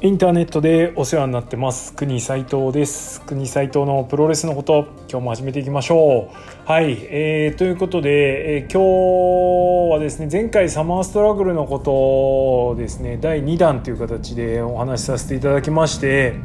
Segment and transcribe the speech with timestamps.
[0.00, 1.92] インターネットでお世話になってます。
[1.92, 3.20] 国斉藤です。
[3.22, 6.70] 国斉藤のプロレスのこと今日も始めていきましょう。
[6.70, 16.36] はい、えー、ということで、えー、今日はですね前回サマーストラグルのことをですね第2弾という形でお話しさせていただきまして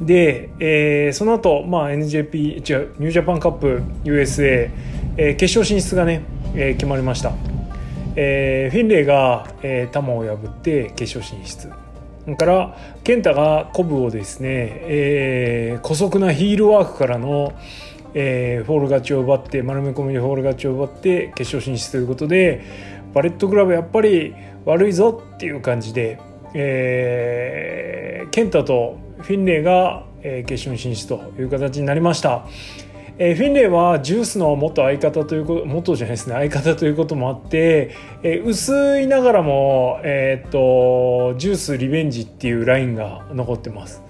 [0.00, 4.70] で、えー、その後、まあ NJP 違うニュージャパンカップ USA、
[5.18, 6.22] えー、決勝進出がね、
[6.54, 7.34] えー、決まりました、
[8.16, 11.85] えー、フィンレイが、えー、タマを破って決勝進出。
[12.34, 17.52] から KENTA がコブをですね、えー、姑息な heel work からの、
[18.14, 22.64] えー、フォール勝ちを奪って丸め込みでフォール勝ちを奪って決勝進出ということで
[23.14, 26.18] バレットクラブやっぱり悪いぞっていう感じで、
[26.54, 30.04] えー、 KENTA とフィンレイが、
[30.46, 32.46] 決勝進出という形になりました。
[33.18, 44.02] えー、フィンレイはジュースの元相方ということ元じゃないですね相方ということもあって、えー、薄いながらも、えー、っとジュースリベンジっていうラインが残ってます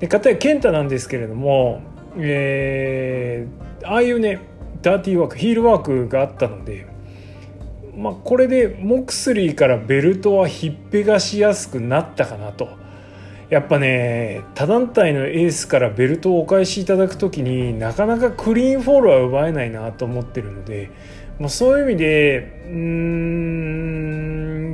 [0.00, 1.82] で片や健太なんですけれども、
[2.16, 4.40] えー、ああいうね
[4.80, 6.86] ダーティーワークヒールワークがあったので
[7.94, 12.81] まあこれでモクスリーからベルトはひっぺがしやすくなったかなと。
[13.52, 20.90] やっぱね他団体のエースからベルトをお返しいただく時になかなかクリーンフォールは奪えないなと思ってるので、
[21.38, 22.78] まあ、そういう意味でうー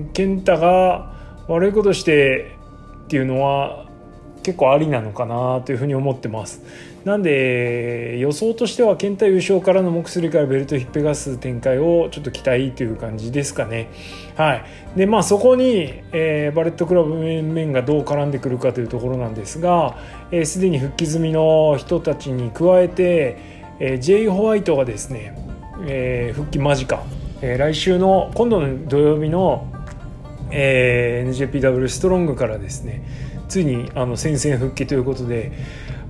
[0.04, 1.12] ん健太が
[1.48, 2.56] 悪いことして
[3.06, 3.87] っていうのは
[4.48, 6.62] 結構ありなのかなというふうに思ってます。
[7.04, 13.90] なんで予想としては健太優勝からの目すりからベルト引っぺがす展開をちょっと期待という感じですかね。
[14.36, 14.64] はい、
[14.96, 19.98] でまあそこに、えー、バレットクラブ面々がどう絡んでくるかというところなんですが
[20.44, 23.36] すで、えー、に復帰済みの人たちに加えて、
[23.80, 24.28] えー、J.
[24.28, 25.36] ホワイトがですね、
[25.86, 27.02] えー、復帰間近、
[27.42, 29.70] えー、来週の今度の土曜日の、
[30.50, 35.52] えー、NJPW ストロングからですねついにあの戦線復帰ということで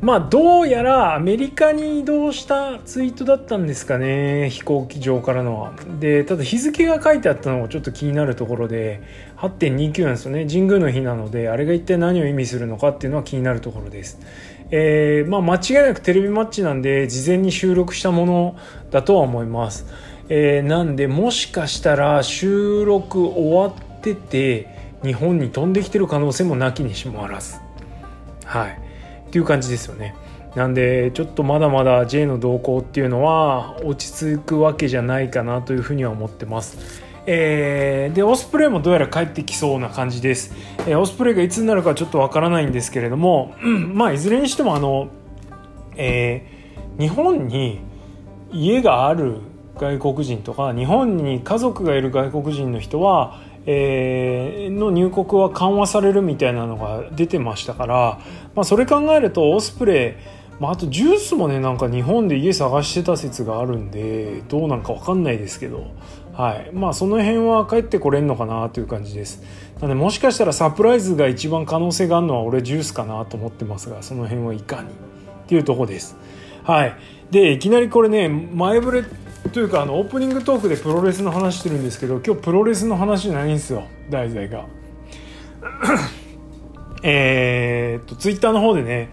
[0.01, 5.61] まあどうやらアメリカに移動したツイートだったんですかね飛行機上からの。
[5.61, 9.03] はでただ日付が書いてあったのがちょっと気になるところで
[9.39, 10.47] 8.29なんですよね。
[10.47, 14.21] 神宮の日なのであれが一体何を意味するのかっていうのは気になるところです。
[14.71, 18.57] えー、まあ間違いなくテレビマッチなんで事前に収録したもの
[18.93, 19.87] だとは思います。
[20.29, 27.59] えー、なんでもしかしたら収録終わってて日本に飛んできてる可能性もなきにしもあらず
[28.45, 28.81] はい
[29.29, 30.15] っていう感じですよね。
[30.55, 37.03] なんでちょっとまだまだ J の動向っていうのは落ち着くわけじゃないかなというふうには思ってます。
[37.31, 40.55] えー、でオスプレイもどうやら帰ってきそうな感じです、
[40.87, 45.11] えー、オスプレイがいつになるかちょっとわからないんですけれども、うん、まあいずれにしてもあの、
[45.97, 47.81] えー、日本に
[48.51, 49.41] 家がある
[49.77, 58.19] 外国人とか日本に家族がいる外国人の人はえー、の入国は緩和されるみたいなのが出てましたから、
[58.55, 60.17] まあ、それ考えるとオスプレ
[60.59, 65.93] イ、まあ、あとジュースもねなんか日本で家探してた説があるんでどうなんか分かんないですけど、
[66.33, 66.71] はい。
[66.73, 69.43] まあ、その辺は帰ってこれんのかなという感じです。
[69.75, 74.93] なのでもしかしたらサプライズが一番可能性があるのは俺ジュースかなと思ってますがその辺はいかにっ
[75.47, 76.17] ていうとこです。
[76.63, 76.95] はい。
[77.31, 79.05] でいきなりこれね前触れ
[79.51, 83.85] というかあのオープニングトークでプロレスの話してるんですけど今日プロレスの話ないんですよ。
[84.11, 84.67] 題材が。
[87.03, 89.11] えっとツイッターの方でね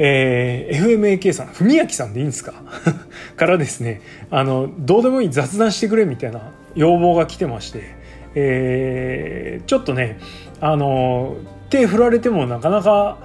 [0.00, 2.54] えー、FMAK さん、文明さんでいいんですか？
[3.36, 7.82] からですね、あの、どうでもいい雑談してくれみたいな要望が来てまして、
[8.36, 10.20] えー、ちょっとね、
[10.60, 11.36] あの、
[11.68, 13.18] 手振られてもなかなか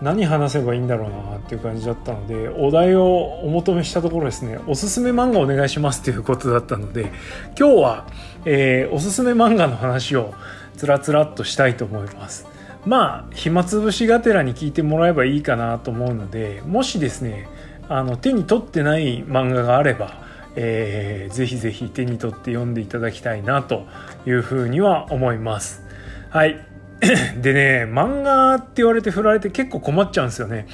[0.00, 7.12] 何話せばいいんだろうなっていう感じだったのでお題をお求めしたところですねおすすめ漫画お願いしますということだったので
[7.58, 8.06] 今日は、
[8.44, 10.34] えー、おすすめ漫画の話を
[10.76, 12.46] つらつらっとしたいと思います
[12.86, 17.48] まあ暇つぶしがてらに聞いてもらえばいいかなと思うのでもしですね
[17.88, 20.28] あの手に取ってない漫画があれば
[20.60, 23.86] えー、ぜひぜひ手に取って読んでいただきたいなと
[24.26, 25.84] いうふうには思います。
[26.30, 26.67] はい。
[27.40, 30.66] でね、漫画って言われて振られて結構困っちゃうんですよね。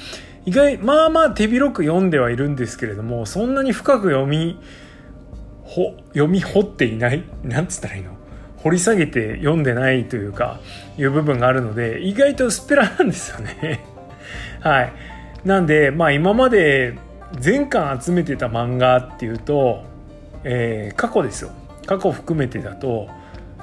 [0.45, 4.59] 意外、まあまあ手広く読んではいるんですけれども、そんなに深く読み、
[5.63, 8.15] ほ、読み掘っていない、なんつったらいいの？
[8.57, 10.59] 掘り下げて読んでないというか、
[10.97, 13.85] いう部分があるので、意外と薄っぺらなんですよね。
[14.61, 14.93] はい。
[15.45, 16.95] なんで、まあ今まで
[17.39, 19.83] 全巻集めてた漫画っていうと、
[20.43, 21.51] えー、過去ですよ。
[21.85, 23.07] 過去含めてだと、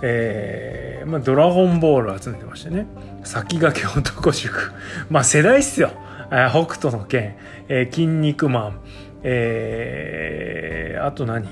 [0.03, 2.87] えーまあ、ドラゴンボール集めてましたね。
[3.25, 4.73] 先駆け男塾。
[5.11, 5.91] まあ世代っすよ。
[6.29, 7.37] 北斗の拳、
[7.69, 8.81] えー、筋肉マン、
[9.23, 11.47] えー、あと何？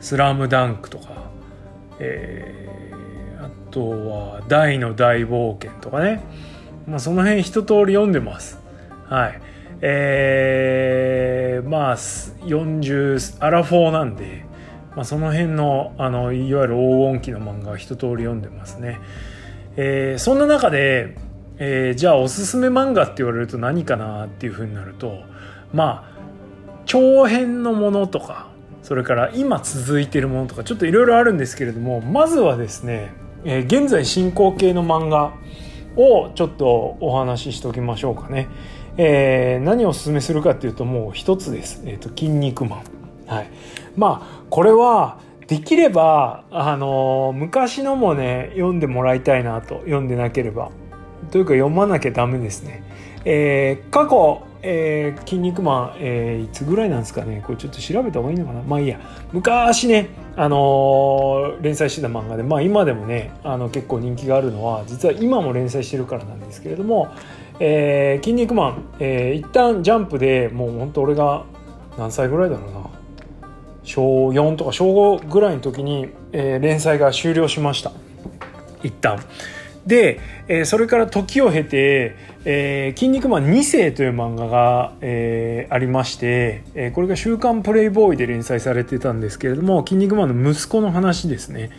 [0.00, 1.30] スラムダンクとか、
[2.00, 6.22] えー、あとは大の大冒険とかね、
[6.86, 8.60] まあ、その辺一通り読んでます。
[9.06, 9.40] はい。
[9.80, 14.44] えー、まあ40アラフォーなんで、
[14.98, 18.98] まあ、その辺のあのいわゆる黄金期の漫画は一通り読んでますね、
[19.76, 21.16] えー、そんな中で、
[21.58, 25.20] えー、じゃあおすすめ漫画って言われると何かなっていうふうになると
[25.72, 26.18] まあ
[26.84, 28.48] 長編のものとか
[28.82, 33.12] それから今続いてるものとかちょっといろいろあるんですけれどもまずはですね、
[33.44, 35.32] えー、現在進行形の漫画
[35.94, 38.48] をちょっとお話ししておきましょうかね。
[38.96, 41.82] えー、何をおすすめするかっていうともう一つです。
[41.86, 42.82] えっ、ー、と、筋肉マン。
[43.28, 43.50] はい。
[43.98, 50.70] まあ、これは、できれば、あの、昔のもね、読んでもらいたいなと、読んでなければ。
[51.30, 52.82] というか、読まなきゃダメですね。
[53.24, 58.98] えー、過去、えー、筋肉マン、えー、いつぐらいなんですかねこれちょっと調べた方がいいのかなまあいいや
[59.32, 67.08] 昔ね、あのー、連載してた漫画でまあ今でもねあの結構人気があるのは実は今も連載してるからなんですけれども
[67.60, 71.44] 「えー、筋肉マン」えー、一旦ジャンプでもうほんと俺が
[71.96, 72.97] 何歳ぐらいだろうな
[73.84, 77.92] 小4とか小5ぐらいの時に、えー、連載が終了しました。
[78.82, 79.20] 一旦。
[79.86, 82.14] で、えー、それから時を経て
[82.44, 91.70] 「えー、筋肉マン2世」という漫画が、えー、ありまして、えー、これが「週刊プレイボーイ」で連載されてたんですけれども「筋肉マン」の息子の話ですね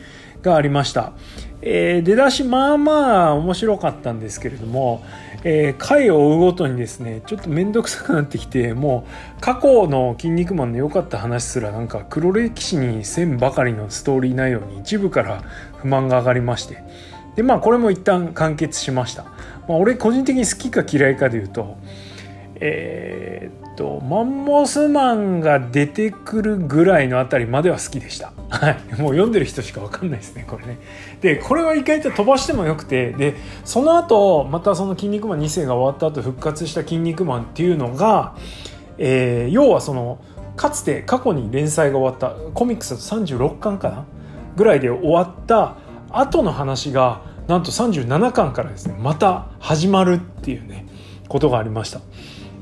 [0.42, 1.14] がありました、
[1.62, 5.04] えー、出だしまあまあ面白かったんですけれども、
[5.44, 9.06] えー、回を追うごとにですねちょっと面倒くさくなってきても
[9.38, 15.42] う過去の「筋肉マン」の良かった話すらなんか黒歴史にせんばかりのストーリー内容に一部から
[15.78, 16.84] 不満が上がりまして。
[17.36, 21.78] でまあこれも一旦完結しました、まあ、俺個人的に好きか嫌いかで言うと
[22.60, 28.34] え、とマンモスマンが出てくるぐらいのあたりまでは好きでした。
[28.50, 28.74] はい。
[29.00, 30.80] もう読んでる人しか分かんないですねこれね。
[31.22, 33.14] でこれは意外と飛ばしてもよくて。
[33.14, 38.36] でその後またその「筋肉マン2世」が終わった後復活した「筋肉マン」っていうのが、
[38.98, 40.20] えー、要はその
[40.58, 44.04] かつて過去に連載が終わったコミックスだと36巻かな？
[44.58, 45.78] ぐらいで終わった
[46.10, 50.86] 後の話がなんと37巻からですねまた始まるっていうね
[51.30, 52.02] ことがありました。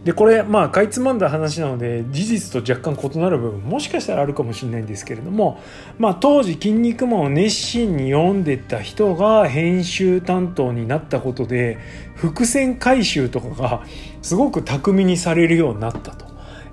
[0.08, 5.62] でこれまあかいつまんだ話なので事実と若干異なる部分もしかしたらあるかもしれないんですけれども、
[6.00, 11.78] まあ、当時「筋肉マン」を熱心に読んでた人が編集担当になったことで
[12.16, 13.84] 伏線回収とかが
[14.22, 16.26] すごく巧みにされるようになったと。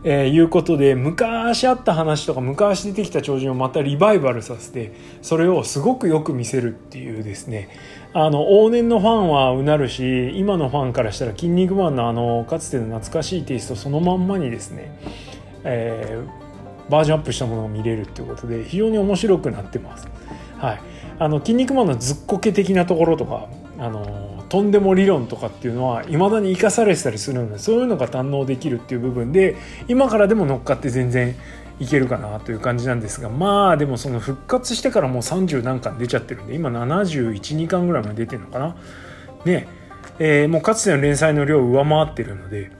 [0.07, 4.93] えー、いうことで昔あった話とか昔出てきた超人をまたリバイバルさせて
[5.23, 7.71] それをすごくよく見せるっていうですね
[8.17, 14.97] あの往年のファンはうなるし今のファンからしたら「筋肉マンの」あのかつての懐かしいテイストそのまんまにですね、
[15.65, 20.09] えー、バージョンアップしたものを見れるっていうことで非常に面白くなってます。
[20.59, 20.81] はい、
[21.19, 23.49] あの筋肉マンのずっこけ的なところとか
[23.81, 29.57] あのとんでも理論とかっていうのはいまだに生かされてたりするのでそういうのが堪能できるっていう部分で
[29.89, 31.35] 今からでも乗っかって全然
[31.81, 38.77] いけるかなという感じなんですがまあでもその復活してからもう30何巻出ちゃってるんで今712巻ぐらいまで出てるのかな。
[39.45, 39.69] ね
[40.19, 42.71] えー、もうかつての連載の量を上回ってるので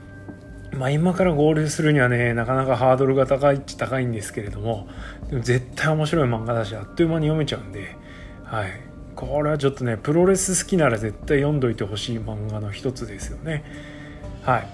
[0.71, 4.87] まあ今から合流するにはねなかなかハードルが高いっちゃ高いんですけれども
[5.29, 7.97] でも絶対面白い漫画だしあっという間に読めちゃうんで
[8.45, 8.95] はい。
[9.15, 13.63] これはちょっとねプロレス好きなら絶対読んどいてほしい漫画の一つですよね。
[14.43, 14.67] はい。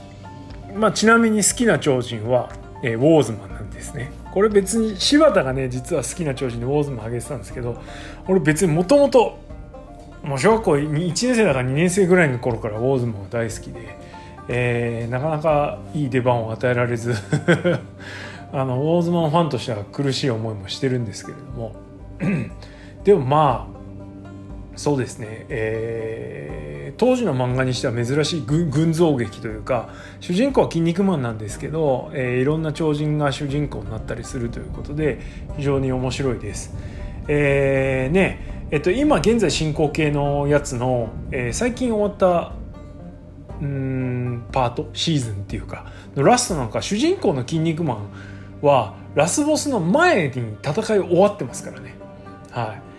[0.76, 2.50] まあちなみに好きな超人は、
[2.84, 4.12] えー、ウォーズマンなんですね。
[4.32, 7.82] これ別に柴田がね実は好きな超人でウォーズも上げてたんですけど
[8.28, 9.40] 俺別にもともと
[10.24, 13.98] もう小学校1年生だから2年生ぐらいの頃からウォーズも大好きで、
[14.48, 17.14] えー、なかなかいい出番を与えられず
[18.54, 21.76] あのウォーズマンファンとしては苦しい思いもしてるんですけれども。
[23.04, 23.81] でもまあ
[24.76, 35.20] そうですね、えー、当時の漫画にしては珍しい群像劇というか主人公は「筋肉マン」なんですけど、えー、いろんな超人が主人公になったりするということで
[35.58, 36.74] 非常に面白いです。
[37.28, 42.54] えー、ねえっと、今現在進行形のやつの、えー、最近終わった
[43.62, 45.86] うんパートシーズンっていうか
[46.16, 47.98] のラストなんか主人公の「筋肉マン」
[48.66, 51.96] はラスボスの前に戦い終わってますからね。
[52.50, 52.91] はい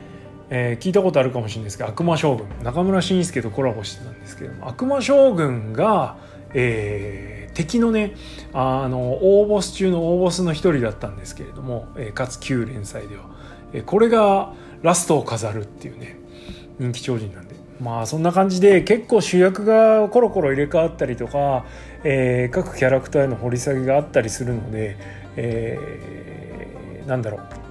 [0.54, 2.46] えー、聞いたことあるかもしれないですけど悪魔将軍。
[2.62, 6.18] 中村慎介とコラボしてたんですけども悪魔将軍が、
[6.52, 8.14] えー、敵のね
[8.52, 13.30] あの大ボス中の大ボスの一人だったんですけれども、えー、かつ旧連載では、
[13.72, 16.18] えー、これがラストを飾るっていうね
[16.78, 17.54] 人気超人なんで。
[17.80, 21.64] まあそんな感じで結構主役がコロコロ入れ替わったりとか、
[22.04, 24.96] えー、各キャラクターへの掘り下げがあったりするので、
[25.36, 27.61] えー、なんだろう。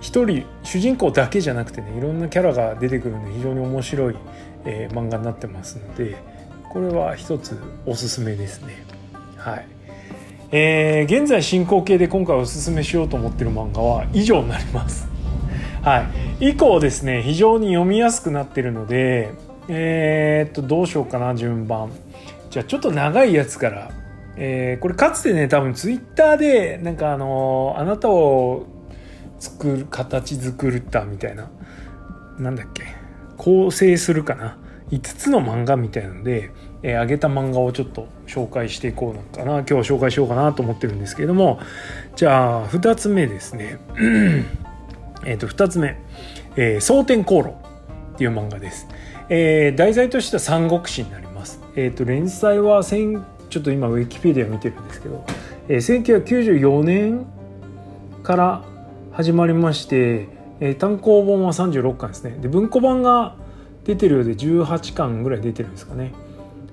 [0.00, 4.16] 一人主人公だけじゃなくてねいろんなキャラが出てくるんで非常に面白い、
[4.64, 6.16] えー、漫画になってますので
[6.70, 8.84] これは一つおすすめですね。
[9.36, 9.66] はい。
[10.52, 15.08] えー、現在進行形で今回おすすめしようと思ってる漫画は以上になります。
[15.82, 16.06] は
[16.40, 16.50] い。
[16.50, 19.32] 以降ですね非常に読みやすくなってるので
[19.68, 21.90] えー、っとどうしようかな順番。
[22.50, 23.90] じゃあちょっと長いやつから。
[24.36, 28.64] えー、これかつてね多分ツイッターでなんかあの、あなたを
[29.40, 31.50] 作る形作ったみたいな。
[32.38, 32.84] なんだっけ。
[33.36, 34.58] 構成するかな。
[34.90, 36.50] 5つの漫画みたいなので、
[36.82, 39.58] えー、上げた漫画をちょっと紹介していこうのかな。
[39.58, 41.58] 今日は紹介しようかなと思ってるんですけれども。
[42.16, 43.78] じゃあ2つ目ですね。
[45.24, 45.98] えっと2つ目
[46.56, 47.50] 「えー、蒼天航路」
[48.14, 48.88] っていう漫画です、
[49.28, 51.60] えー、題材としては三国志になります。
[51.76, 55.24] えっ、ー、と連載は千ちょっと今ウィキペディア見てるんですけど、
[55.68, 57.26] えー、1994年
[58.22, 58.64] から
[59.12, 60.28] 始まりまして、
[60.60, 62.38] えー、単行本は36巻ですね。
[62.40, 63.34] で文庫版が
[63.84, 66.12] 出てるようで18巻ぐらい出てるんですかね。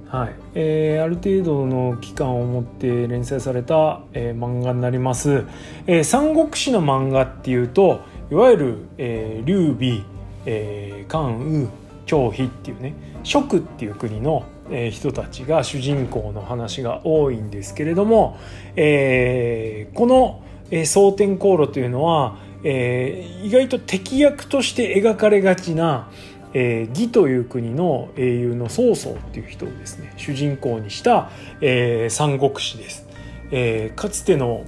[0.08, 0.36] はい。
[0.54, 5.44] えー、ある程度の期間を持って連載された、えー、漫画になります、
[5.88, 8.02] えー、三国志の漫画っていうと
[8.32, 10.04] いわゆる、えー、劉備、
[10.46, 11.68] えー、関羽
[12.06, 18.38] 張飛っていうね蜀っていう国のえ人たちが主人公の話が多いんですけれども、
[18.76, 26.10] えー、この「え蒼天航路」というのは、えー、意外と敵役として描かれがちな、
[26.54, 30.14] えー、義という国の英雄の曹操っていう人をですね。
[30.18, 31.30] 主人公にした、
[31.62, 33.06] えー、三国志です、
[33.52, 34.64] えー、かつての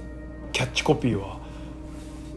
[0.52, 1.38] キャッチコピーは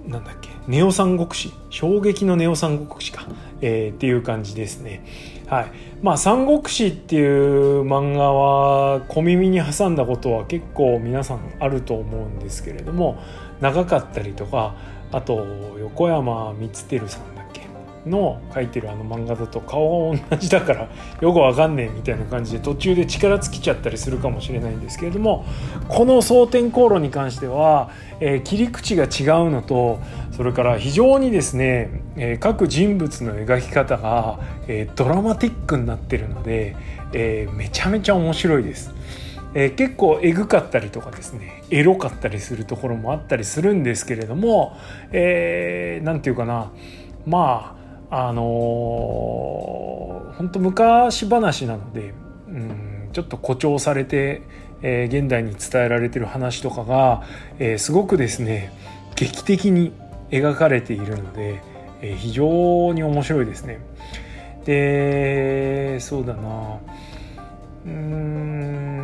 [0.08, 1.52] なんだっけネオ三国志？
[1.70, 3.28] 衝撃のネオ三国志か、
[3.62, 5.04] えー、っていう感じですね。
[5.48, 5.66] はい。
[6.02, 13.18] まあ「三国志」っていう漫画は小耳に挟んだことは結構皆さんあると思うんですけれども
[13.64, 14.76] 長かったりとか
[15.12, 15.48] あと
[15.80, 17.64] 横山光輝さんだっけ？
[18.06, 20.90] の書いてるあの漫画だと顔が同じだから
[21.22, 25.46] よくわかんねえみたいな感じで途中で力尽きちゃったりするかもしれないんですけれども
[25.88, 29.08] この蒼天航路に関しては、えー、切り口が違
[29.48, 30.02] うのと
[30.36, 36.76] それから非常にですね、えー、各人物の描き方が、えー、ドラマティックになってるので、
[37.14, 38.92] えめちゃめちゃ面白いです。
[39.56, 46.72] えー、結構エグかったりとかですねエロかったりするところもあったりするんですけれども何、えー、て言うかな
[47.26, 47.78] ま
[48.10, 52.14] ああのー、本当昔話なので、
[52.48, 54.44] うん、ちょっと誇張されて、
[54.84, 57.24] えー、現代に伝えられてる話とかが、
[57.58, 58.72] え、すごくですね
[59.16, 59.94] 劇的に
[60.30, 61.64] 描かれているので、
[62.02, 63.80] え、非常に面白いですね。
[64.66, 66.80] でそうだな
[67.86, 69.03] うん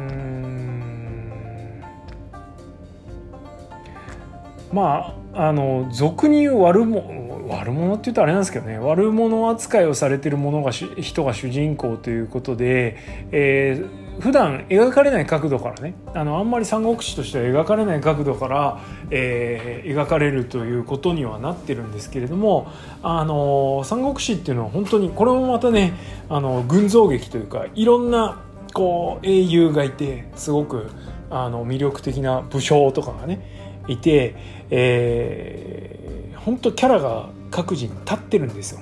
[4.71, 12.97] まああの俗に言う悪も悪者って言うとあれなんですけどね悪者扱いをされてるものが人が主人公ということで、
[13.31, 22.71] えー、普段描かれない角度からねあのあんまり三国志としては描かれない角度から、えー、描かれるということにはなってるんですけれども
[23.01, 25.93] あの三国志っていうのは本当にこれもまたね
[26.29, 30.91] あの群像劇というかいろんなこう英雄がいてすごく
[31.31, 33.59] あの魅力的な武将とかがね
[33.89, 34.35] いて、
[34.69, 38.81] えー、本当キャラが各自に立ってるんですよ。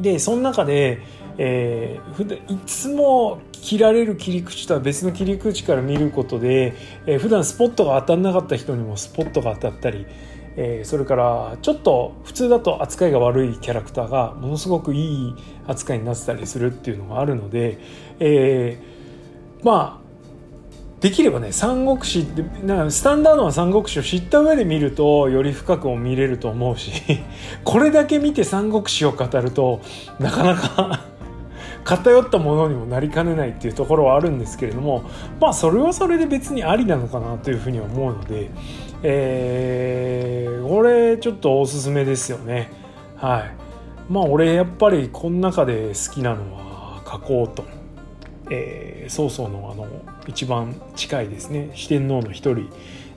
[0.00, 1.00] でその中で、
[1.38, 6.74] えー、いつも切られる切り口とは別の切り口から見ることで、
[7.06, 10.06] えー、普段スポットが当たんなかった人にもスポットが当たったり、
[10.56, 15.34] えー、それからちょっと普通だと扱いが悪いキャラクターがものすごくいい
[15.66, 17.78] 扱いになってたりするっていうのがあるので、
[18.18, 20.01] えー、まあ
[21.02, 26.92] できればね三国志ってなんかスタンダードな三国志を知った上で見るとより深くも見れると思うし
[27.64, 29.80] これだけ見て三国志を語ると
[30.20, 31.00] なかなか
[31.82, 35.02] 偏ったものにもなりかねないっていうところはあるんですけれども
[35.40, 38.50] まあそれはそれで別にありなのかなというふうに思うので、
[39.02, 42.70] えー、これちょっとおすすめですよね
[43.16, 43.50] はい
[44.08, 47.64] まあ俺やっぱりこの中で好きなのは書こうと。
[48.50, 49.86] えー、曹操のあの
[50.26, 52.68] 一番近いですね四天王の一人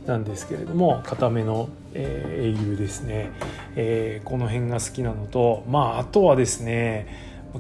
[0.05, 3.31] なんですけれども固めの、えー、英雄ですね、
[3.75, 7.07] えー、この辺が好きなのとまああとはですね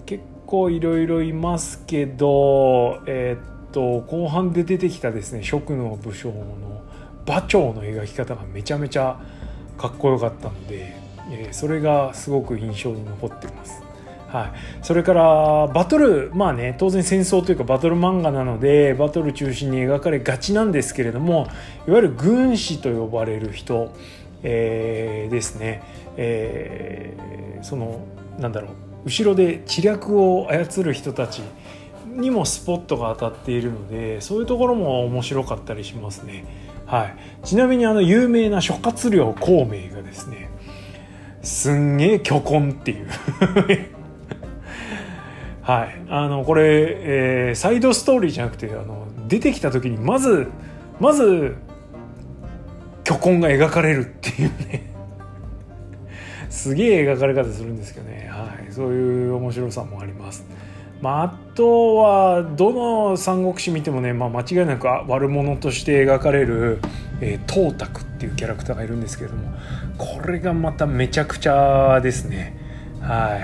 [0.05, 6.83] 結構いろいろいますけどえー、っと後半で出てきたですね蜀の武将の
[7.25, 9.19] 馬長の描き方がめちゃめちゃ
[9.77, 10.95] かっこよかったので、
[11.31, 13.84] えー、それがすごく印象に残ってます。
[14.35, 14.51] はい、
[14.81, 21.47] それからバトルまあね当然戦争というかバトル漫画なのでバトル中心に描かれがちなんですけれども
[21.87, 23.93] いわゆる軍師と呼ばれる人、
[24.43, 25.83] えー、ですね、
[26.17, 28.05] えー、その
[28.37, 28.71] なんだろう
[29.05, 31.41] 後ろで知略を操る人たち
[32.05, 36.43] にもスポットが当たっているのでそういうところも面白かったりしますね。
[36.85, 37.15] はい、
[37.45, 40.49] ちなみにあの有名な諸葛亮孔明がですね
[41.41, 43.07] すんげえ巨根っていう。
[45.65, 46.05] はい。
[46.09, 50.47] あのこれ、えー、サイドストーリーじゃなくてあの出てきた時にまず
[50.99, 51.55] まず
[53.03, 54.93] 巨根が描かれるっていうね。
[56.49, 60.45] すげえ描かれ方するんですけどね、はい、そういう面白さもあります。
[61.01, 66.79] まあ、あとはどの三国志見てもね、まあ、間違いなく悪者として描かれる、
[67.21, 69.51] えー、東卓っていうキャラクターがいるんですけれども
[69.97, 72.55] これがまためちゃくちゃですね。
[73.01, 73.37] は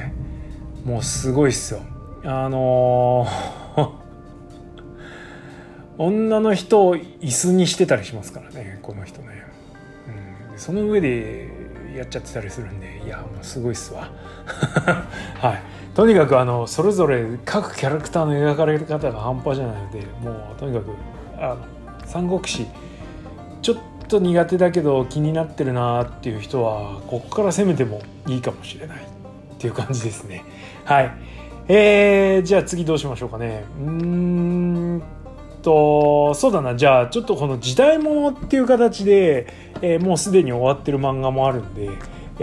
[0.85, 0.87] い。
[0.87, 1.81] もうすごいっすよ。
[2.23, 3.89] あのー、
[5.97, 9.43] 女の人を椅子にしてたりしますからねこの人ね、
[10.51, 11.49] うん、その上で
[11.95, 14.09] やっちゃってたりするんでいやもうすごいっすわ。
[15.39, 15.61] はい。
[15.93, 20.91] とにかくあのそれぞれ各キャラクターの描かれ方が半端じゃないのでもうとにかく
[21.37, 21.57] あの
[22.05, 22.65] 三国志
[23.61, 29.01] ちょっと苦手だけど気になってるなっていう人はここから攻めてもいいかもしれないっ
[29.57, 30.45] ていう感じですね。
[30.85, 31.11] はい。
[31.67, 33.65] えー、じゃあ次どうしましょうかね。
[33.79, 35.03] うん
[35.61, 36.75] とそうだな。
[36.75, 39.47] じゃあちょっとこの時代物っていう形で、
[39.81, 41.89] えー、もうすでに終わってる漫画もあるんで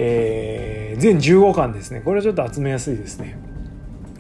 [0.01, 2.01] えー、全15巻ですね。
[2.01, 3.37] これはちょっと集めやすいですね。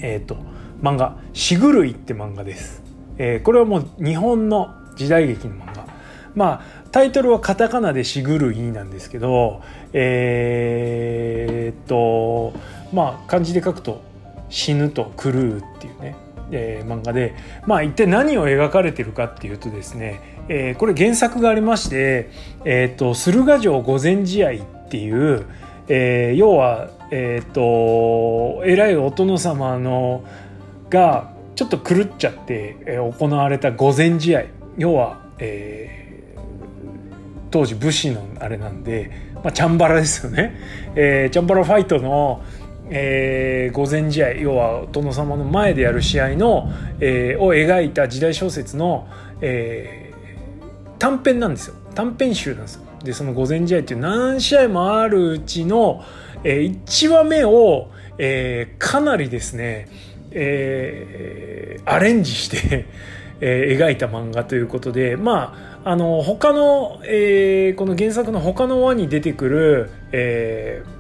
[0.00, 0.36] えっ、ー、と
[0.82, 2.82] 漫画「しぐるい」って漫画です、
[3.18, 5.86] えー、これはもう日本の時代劇の漫画。
[6.34, 9.60] まあタイトルはカタカナで「しぐるい」なんですけど
[9.92, 12.52] えー、っと
[12.92, 14.02] まあ漢字で書くと
[14.48, 16.16] 「死ぬ」と「狂う」っていうね。
[16.50, 17.34] えー、漫画で。
[17.66, 22.30] まあ一体何を描かれてるかっていうとですね、えー、これ原作がありまして
[22.64, 24.52] 「えーと、駿河城御前試合」
[24.86, 25.44] っていう、
[25.88, 30.24] えー、要は、えーと、偉いお殿様の
[30.88, 34.44] がちょっと狂っちゃって、えー、行われた御前試合。
[34.78, 36.40] 要は、えー、
[37.50, 40.54] 当時武士のあれなんで、まあ、チャンバラですよね、
[40.94, 42.42] えー、チャンバラファイトの、
[42.90, 46.70] えー、御前試合要は殿様の前でやる試合の、
[47.00, 49.06] えー、を描いた時代小説の、
[49.40, 51.74] えー、短編なんですよ。
[51.94, 52.82] 短編集なんですよ。
[53.04, 56.02] でその午前試合っていう何試合もあるうちの、
[56.44, 59.88] えー、1話目を、えー、かなりですね、
[60.32, 62.86] えー、アレンジして
[63.40, 70.97] えー、描いた漫画ということでまああの他の、えー、この原作の他の輪に出てくる、えー、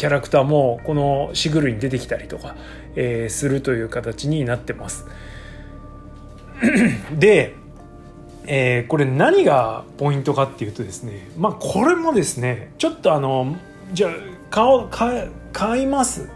[0.00, 2.56] キャラクターもこのしぐるに出てきたりとか、
[2.96, 5.04] えー、するという形になってます。
[7.12, 7.54] で
[8.46, 13.54] えー、これ何がポイントかっていうとですねまあこれもですねちょっとあの
[13.92, 14.12] じゃあ
[14.48, 16.30] 買買買います、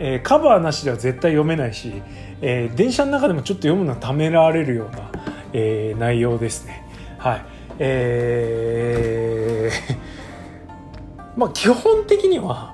[0.00, 2.02] えー、カバーなしでは絶対読めないし、
[2.42, 5.12] えー、電車の中でもちょっと読むのはためられるような、
[5.52, 6.84] えー、内容ですね。
[7.18, 7.44] はい。
[7.78, 9.96] えー
[11.38, 12.73] まあ基本的には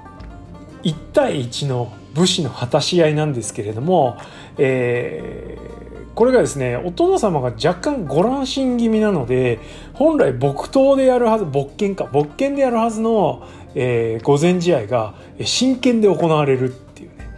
[0.82, 4.18] 1対1の武士の果たし合いなんですけれども、
[4.58, 9.60] えー、これがですねお殿様が若干ご乱心気味なので
[9.94, 15.14] 本来木刀でやるはず勃剣か勃剣でやるはずの、えー、御前試合が
[15.44, 17.30] 真剣で行われるっていうね。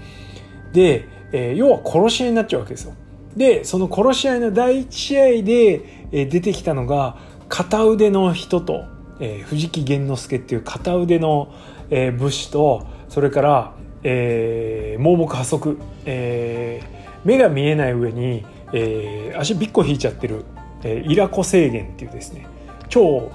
[0.72, 2.94] で、えー、要は殺し合いになっちゃうわけですよ。
[3.36, 7.16] でその殺し合いの第一試合で、えー、出てきたのが
[7.48, 8.84] 片腕の人と、
[9.20, 11.52] えー、藤木玄之助っていう片腕の、
[11.90, 20.44] えー、武士とそれから、えー、盲目破足、えー、目が見えない上にえー、足びっこ引いちゃってる、
[20.82, 22.46] えー、イラコ制限っていうですね
[22.88, 23.30] 超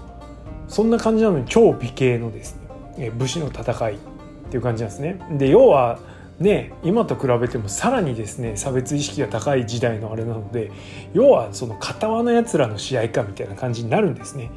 [0.68, 2.62] そんな感じなのに超美形のですね、
[2.98, 3.98] えー、武士の戦いっ
[4.50, 5.20] ていう感じなんですね。
[5.38, 6.00] で要は
[6.40, 10.72] ね今と比べてもさらにですね差別意識が高い時代のあれなので
[11.14, 14.52] 要はその片輪のやつらの試合かみたいな感じになるんですね。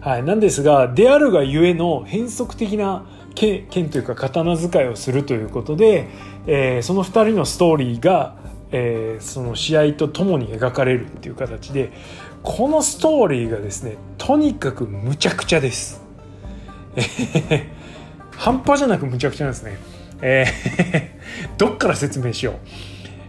[0.00, 3.06] はい、なんですがであるがゆえの変則的な
[3.36, 6.08] 剣というか刀使いをするということで、
[6.46, 8.36] えー、その2人のストーリーが
[8.72, 11.92] えー、その試合とともに描かれるっていう形で
[12.42, 16.02] このストーリーがですねとにかくむちゃくちゃです。
[18.36, 19.78] 半端じゃなくむちゃくちゃなんですね。
[20.22, 22.54] えー、 どっから説明しよう。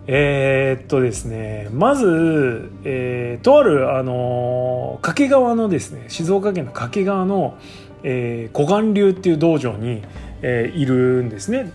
[0.10, 7.58] えー、っとですねまず、えー、とある、あの掛川のですね静岡県の掛川の、
[8.04, 10.04] えー、湖岸流っていう道場に、
[10.42, 11.72] えー、いるんですね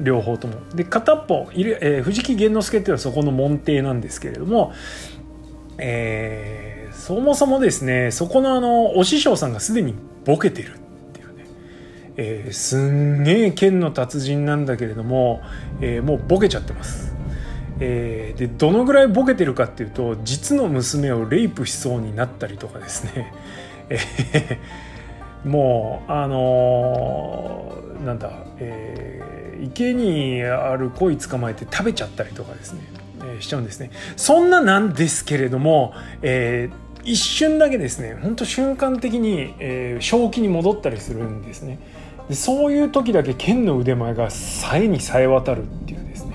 [0.00, 0.54] 両方とも。
[0.74, 4.72] で片っぽいる、えー、藤木玄之助っていうのはそこの門弟なんですけれども、
[5.78, 10.78] えー、そもそもですねそこのあのお師匠さんがすでにボケてるっ
[11.12, 11.44] ていうね、
[12.16, 15.42] えー、すんげえ剣の達人なんだけれども、
[15.80, 17.14] えー、もうボケちゃってます。
[17.78, 23.34] えー、でどのぐらいボケてるかっていうと実の娘をレイプしそうになったりとかですね、
[25.46, 32.80] もうあのー、なんだ、えー、池にある鯉捕まえて食べちゃったりとかですね、
[33.20, 33.90] えー、しちゃうんですね。
[34.16, 41.78] そんななんですけれども、えー、一瞬だけですねほんと瞬間的に、えー、正気に戻ったりするんですね。
[42.28, 46.34] でそういう時だけ剣の腕前がさえにさえ渡るっていうですね。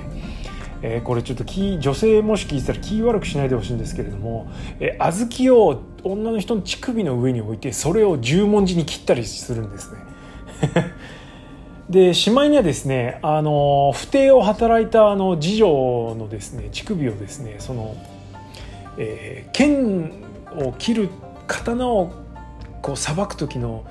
[0.83, 9.99] えー、これちょっと気女性もし聞いてたら気悪くしないでほしいんですけれども、えー、小豆を女の人の乳首の上に置いてそれを十文字に切ったりするんですね。
[11.89, 17.95] でしまいにはですねあの不定を働いたあの次女のですね乳首をですねその、
[18.97, 20.11] えー、剣
[20.57, 21.09] を切る
[21.47, 22.11] 刀を
[22.81, 23.85] こうさばく時の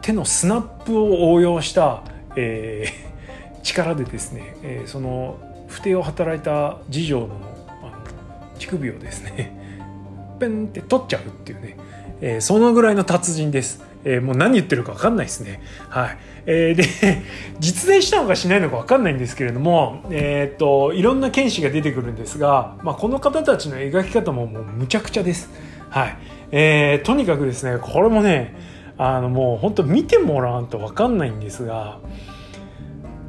[0.00, 2.02] 手のスナップを応用した、
[2.36, 7.28] えー、力でですね、えー、その不定を働いた次女の
[7.82, 7.92] あの
[8.58, 9.55] 乳首をですね
[10.38, 11.76] ペンって取っちゃうっていうね、
[12.20, 13.84] えー、そのぐらいの達人です。
[14.04, 15.60] えー、もう何言ってるか分かんないですね。
[15.88, 16.18] はい。
[16.46, 16.84] えー、で、
[17.58, 25.50] 実演したのかしないのか分かんないんですけれども、えっ、と、いろんな剣士が出てくるんですが、まあ、この方たちの描き方ももうむちゃくちゃです。
[25.90, 26.16] はい。
[26.52, 28.54] えー、とにかくですね、これもね、
[28.98, 31.98] あのもう本当見てもらわんと分かんないんですが、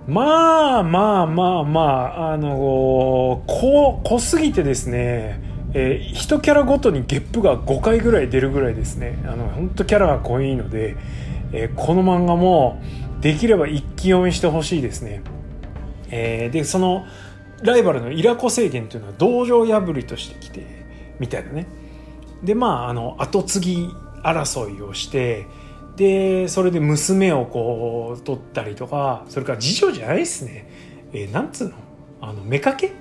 [0.08, 5.42] まあまあまあまあ、あの濃濃すぎてですね、
[5.80, 9.24] えー、1キャラごとにゲップが5回ぐらい出るぐらいですね。
[9.28, 10.96] あの、本当キャラが濃いので、
[11.52, 12.82] えー、この漫画も
[13.22, 15.22] できれば一気読みしてほしいですね。
[16.10, 17.06] えー、で、その、
[17.62, 20.66] ライバルのイラコ制限というのは道場破りとしてきて、
[21.20, 21.68] みたいなね。
[22.44, 23.90] で、まあ、あの、後継ぎ
[24.24, 25.46] 争いをして、
[25.96, 30.70] でそれで娘をこう取ったりとかそれから次女じゃないですね、
[31.12, 31.76] えー、なんつうの？
[32.22, 32.92] あの妾？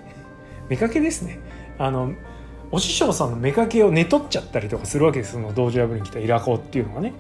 [0.71, 1.39] 妾ですね
[1.79, 2.15] あの
[2.71, 7.15] お師匠さんの妾を寝取っちゃったりとかするわけですその道場破りに来たイラコっていうのがね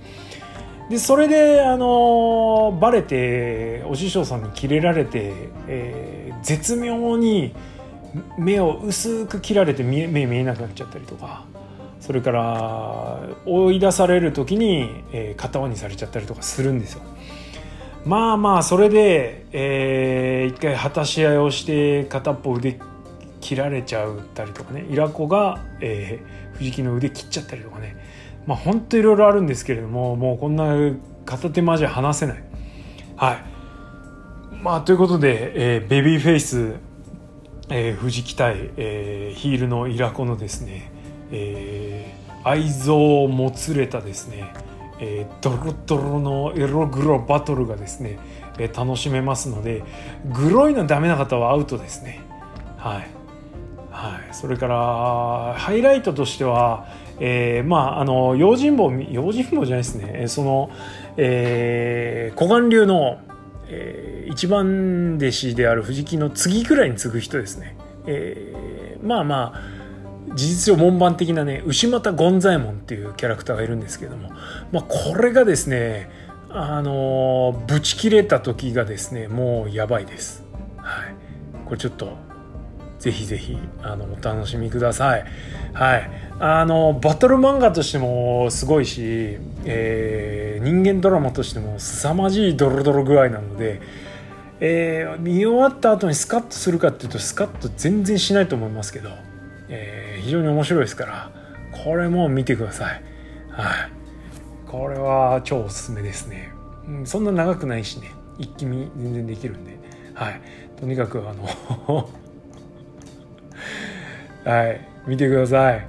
[0.90, 5.32] でそれであのバレてお師匠さんにキレられて、
[5.66, 7.54] えー、絶妙に
[8.38, 11.44] 目を薄く切られて目見えなくなっちゃったりとか
[12.00, 17.02] それから追い出される時に、えー、片輪にされちゃったりとかするんですよ。
[18.04, 22.78] まあまあそれで、えー、一回果たし合いをして片っぽ腕
[23.46, 27.96] 切られちゃったりとかねイラコが、えー、藤木の腕切っちゃったりとかね。
[28.46, 30.74] まあほんといろいろあるんですけれどももうこんな
[31.24, 32.44] 片手間じゃ話せない。
[33.16, 33.38] はい。
[34.62, 36.74] まあということで、えー、ベビーフェイス、
[37.68, 40.90] えー、藤木対、えー、ヒールのイラコのですね
[41.30, 44.52] えー、愛憎もつれたですね、
[45.00, 48.18] えー、ドロドロのエログロバトルがですね、
[48.58, 49.82] えー、楽しめますので
[50.32, 52.20] グロいのダメな方はアウトですね。
[52.76, 53.15] はい。
[53.96, 56.86] はい、それからハイライトとしては、
[57.18, 60.28] えー、まああの用心棒用心棒じゃないですね。
[60.28, 60.70] その、
[61.16, 63.20] えー、古流の、
[63.68, 67.74] えー、一番弟子である藤木の次ぐらいに次ぐ人ですね、
[68.06, 74.30] えー、まあまあ事実上門番的なね牛又権左衛門っていうキャラクターがいるんですけども、
[74.72, 76.10] まあ、これがですね
[76.50, 80.44] あのブチ切れた時がですねもうやばいです。
[80.76, 81.14] はい、
[81.64, 82.25] これちょっと
[83.06, 85.24] ぜひぜひあのお楽しみください。
[85.74, 93.80] はい、あのバトル漫画としてもすごいし、えー、人間ドラマとしても凄まじいドロドロ具合なので、
[94.58, 99.10] えー、見終わった後にスカッとするかっていうとスカッと全然しないと思いますけど、
[99.68, 101.30] えー、非常に面白いですから
[101.84, 103.02] これも見てください。
[103.52, 103.90] はい。
[104.66, 106.50] これは超おすすめですね、
[106.88, 108.10] うん、そんな長くないしね。
[108.40, 109.78] 一気見全然できるんで。
[110.14, 110.40] はい。
[110.80, 111.32] とにかくあ
[111.86, 112.10] の
[114.46, 114.80] はい。
[115.08, 115.84] 見てください。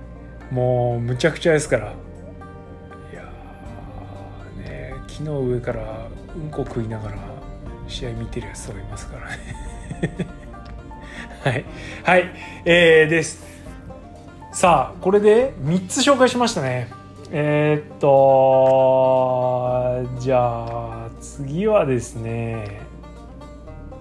[0.52, 1.94] もうむちゃくちゃですから。
[3.12, 3.22] いや
[4.58, 7.18] ね木の上からうんこ食いながら
[7.88, 9.38] 試合見てるやつとかいますからね。
[11.46, 11.66] はい。
[12.04, 12.32] はい、
[12.66, 13.46] えー、です。
[14.52, 16.90] さあこれで3つ紹介しましたね。
[17.30, 18.10] えー、っと
[20.20, 22.82] じゃあ次はですね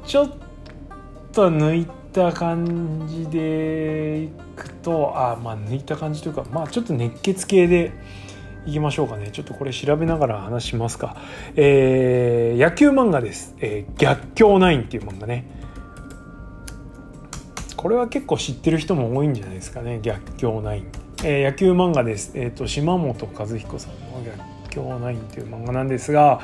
[0.07, 0.33] ちょっ
[1.33, 7.92] と抜いた感じでいくとあまあ抜いた感じというかまあちょっと熱血系で
[8.66, 9.31] いきましょうかね。
[9.33, 11.16] ちょっとこれ調べながら話しますか。
[11.55, 15.46] えー、野球漫画です、えー、逆境ナインっていう漫画ね。
[17.76, 20.00] これは結構知ってる人も多いんじゃないですかね。
[20.02, 20.87] 逆境ナイン、
[21.22, 26.40] えー、野球漫画です、えーと、島本和彦さんの逆境はない」っていう漫画なんですが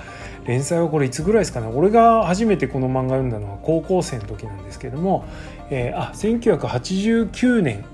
[0.46, 1.70] 連載はこれいつぐらいですかね。
[1.74, 5.24] 俺が初めてこの漫画読んだのは高校生の時なんですけども、
[5.70, 7.84] えー、あ1989年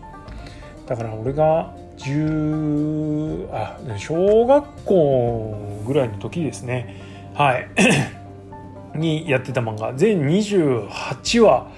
[0.88, 6.96] だから俺が10あ小学校ぐらいの時ですね。
[7.34, 7.68] はい。
[8.98, 9.92] にやってた漫画。
[9.94, 11.68] 全28話。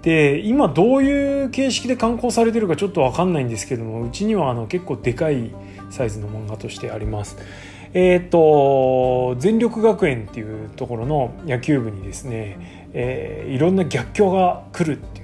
[0.00, 5.50] で今どういう形式で刊行されてるかちょっと分かんないんですけどもうちにはあの結構でかい
[5.90, 7.36] サイズの漫画としてあります。
[7.94, 15.23] えっ、ー、と全力学園っていうところの野球部にですね、えー、いろんな逆境が来るってい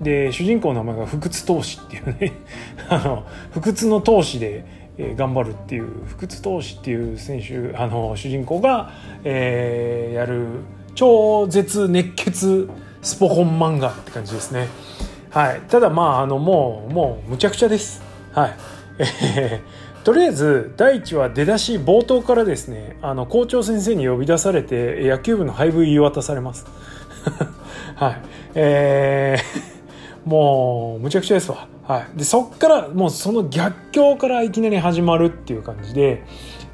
[0.00, 2.32] で主人公の名前が福津投手っていうね
[2.88, 4.64] あの不屈の投手で、
[4.98, 8.90] えー、頑張るっていう不屈投手っていう選手あの主人公が、
[9.24, 10.46] えー、やる
[10.94, 12.68] 超絶熱血
[13.02, 14.68] スポコン漫画って感じですね。
[15.30, 18.02] はい、ただまああのもうもうむちゃくちゃです。
[18.32, 18.54] はい。
[18.98, 19.60] え
[20.04, 26.66] とりあえず第一は出だし冒頭からですねあの校長先生に呼び出されて野球部の配分言い渡されます。
[27.96, 28.20] はい。
[28.54, 29.73] えー、
[30.24, 31.68] もうむちゃくちゃですわ。
[31.86, 32.18] はい。
[32.18, 36.24] でそっからもうその逆境からいきなり始まるっていう感じで、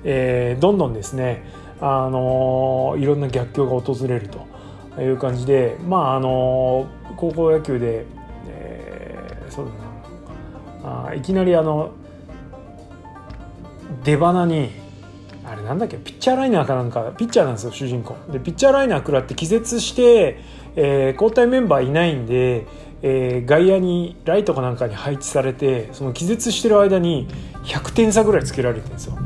[0.05, 1.45] えー、どんどんですね
[1.81, 4.51] あのいろんな逆境が訪れると。
[4.99, 6.87] いう感じでまああの
[7.17, 8.05] 高校野球で、
[8.49, 9.67] えー、そう
[10.83, 11.93] だなあいきなりあの
[14.05, 14.71] 出花に
[15.45, 20.41] あれなんだっけピッチャーライナーかなんかピッチャーなんですよ主人公でピッチャーライナー食らって気絶して、
[20.77, 22.67] えー、交代メンバーいないんで、
[23.03, 27.29] えー、外野にライトかなんかに配置されてその気絶してる間に
[27.65, 29.19] 100点差ぐらいつけられてるんですよ。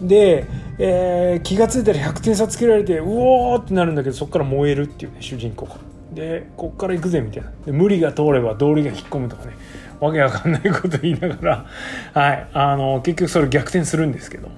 [0.00, 0.46] で
[0.78, 5.76] えー、気が付いたら100点差つけられてうおーってなるんだけどそこから燃えるっていうね主人公が。
[6.12, 7.52] でこっから行くぜみたいな。
[7.64, 9.52] で無理が通れば道理が引っ込むとかね。
[10.00, 11.66] わけわかんないこと言いながら、
[12.12, 14.48] はい、あの結局それ逆転するんですけど、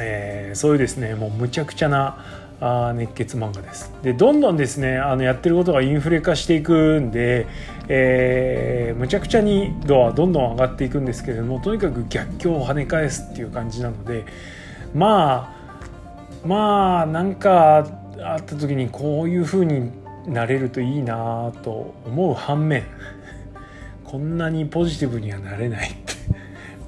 [0.00, 2.16] えー、そういうですねもうむちゃくちゃな
[2.64, 3.92] あ熱血漫画です。
[4.04, 7.48] でどんどんですねあのやってることがインフレ化していくんで、
[7.88, 14.24] えー、むちゃくちゃに度はどんどん上がっていくんですけれどもとにかく逆境を跳ね返すっていう感じなので
[14.94, 15.56] ま
[16.44, 17.78] あまあなんか
[18.20, 19.90] あった時にこういう風に
[20.28, 22.84] なれるといいなと思う反面
[24.06, 26.12] こんなにポジティブにはなれないって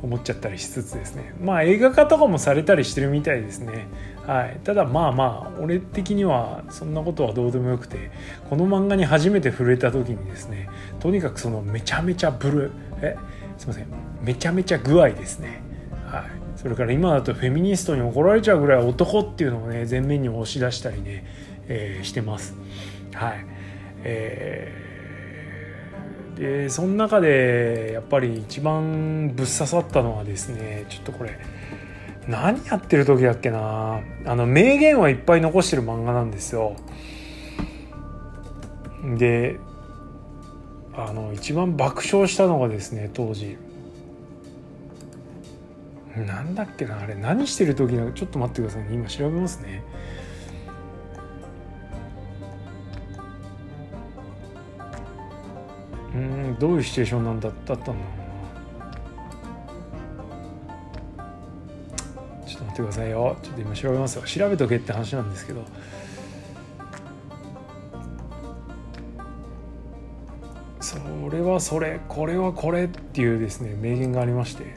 [0.05, 1.35] 思っちゃったりしつつですね。
[1.43, 3.89] まあ映画化とかもされたりしてるみたいですね。
[4.27, 4.59] はい。
[4.65, 8.11] ただまあまあ俺的にはそんなことはどうでもよくて
[8.49, 12.71] この漫画に初めて触れた時にですねとにかくそのめちゃめちゃブル
[13.03, 13.17] え？
[13.59, 13.87] すいません。
[14.23, 15.63] めちゃめちゃ具合ですね。
[16.07, 16.25] はい。
[16.57, 21.27] それから今だとフェミニストに怒られちゃうぐらい男っていうのをね前面に押し出したりね、
[21.69, 22.55] えー、してます。
[23.13, 23.45] はい。
[24.03, 31.39] えー、でその中でやっぱり一番ぶっ刺さったのはですねちょっとこれ
[32.29, 34.01] 何やってる時だっけな。
[34.25, 36.77] あの名言はいっぱい残してる漫画なんですよ。
[39.19, 39.59] で
[40.95, 43.59] あの一番爆笑したのがですね当時。
[46.17, 47.15] なんだっけなあれ。
[47.15, 48.95] 何してる時のちょっと待ってくださいね。
[48.95, 49.83] 今調べますね。
[56.15, 57.97] うんどういうシチュエーションなんだったんだろう。
[62.75, 63.37] ってくださいよ。
[63.43, 64.23] ちょっと今調べますよ。
[64.23, 65.63] 調べとけって話なんですけど。
[70.81, 70.99] そ
[71.31, 74.65] れはそれこれはこれっていうですね名言がありまして。
[74.65, 74.75] はい。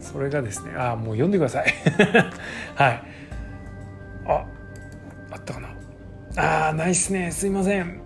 [0.00, 1.74] それがですねあもう読んでください。
[2.76, 3.02] はい。
[4.26, 4.46] あ
[5.32, 5.68] あったかな。
[6.36, 7.30] あーないっすね。
[7.32, 8.00] すいません。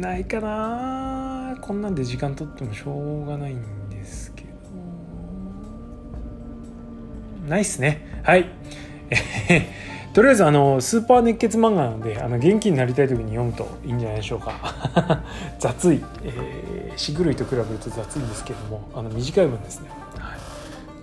[0.00, 1.56] ないかな。
[1.62, 3.85] こんなんで時間取ってもしょうがないんで。
[7.46, 8.20] ないっすね。
[8.22, 8.46] はい。
[10.12, 14.54] とりあえずあのスーパー熱血漫画なのであの元気になりたい時に読むといいんじゃないでしょうか。
[15.60, 20.38] 雑い、えー、シグルイと比べると雑いんですけどもあの短い分ですね、はい、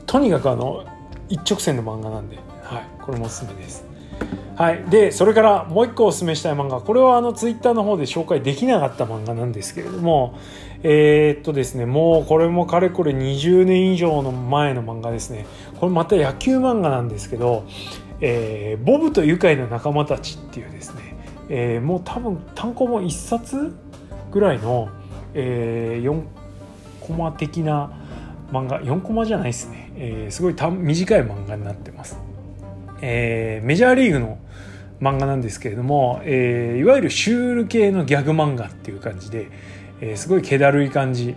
[0.07, 0.83] とにかくあの
[1.29, 3.85] 一直線の漫画なんで、はい、これもおすすめです。
[4.55, 6.81] はい、でそれからもう一個おすすめしたい漫画。
[6.81, 10.35] これはあのツイッターの方で紹介できなかった漫画なんですけれども
[10.83, 15.45] えー、っとですねもうこれもかれこれ20年以上の前の漫画ですね。
[15.83, 17.65] これまた野球漫画なんですけど
[18.25, 21.01] えー、ボブと愉快な仲間たちっていうですね、
[21.49, 23.75] えー、もう多分単行本1冊
[24.31, 24.87] ぐらいの、
[25.33, 26.23] えー、4
[27.01, 27.91] コマ的な
[28.49, 32.17] 漫画4コマじゃないですね、えー、すごい短い漫画になってます、
[33.01, 34.37] えー、メジャーリーグの
[35.01, 39.49] 漫画なんですけれども、えー、いわゆるシュール系のギャグ漫画っていう感じで、
[39.99, 41.35] えー、すごい気だるい感じ、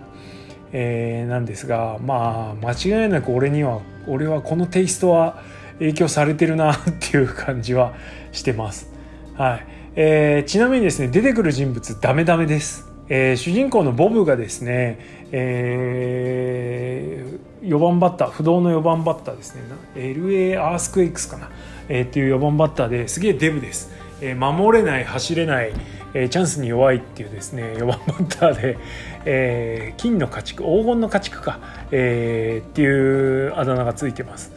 [0.70, 5.42] えー、なんですがまあ間違いなく俺には俺はこのテイストは
[5.78, 7.94] 影響されてるなっていう感じは
[8.32, 8.90] してます。
[9.36, 9.66] はい。
[9.94, 12.86] えー、ちなみにですね出てくる人物ダメダメです。
[13.08, 14.98] えー、主人公のボブがですね、
[15.32, 19.62] えー、4番バッター不動の4番バッターですね。
[19.94, 21.50] LA アースクエイクスかな、
[21.88, 23.90] えー、っていう4番バッターですげえデブです、
[24.20, 25.72] えー、守れない走れない、
[26.16, 28.78] えー、チャンスに弱いっていうですね 4番バッターで、
[29.26, 34.52] えー、金の家畜黄金の家畜か、えー、っていうあだ名がついてます。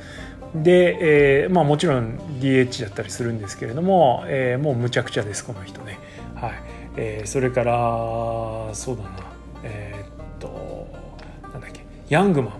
[0.56, 6.00] で、えーまあ、もちろん DH だったりするんですけれども、えー、もうむちゃくちゃですこの人ね。
[6.34, 6.52] はい。
[6.98, 9.10] えー、それからそうだな。
[9.64, 10.08] えー、っ
[10.40, 10.88] と
[11.52, 11.82] なんだっけ。
[12.08, 12.54] ヤングマン。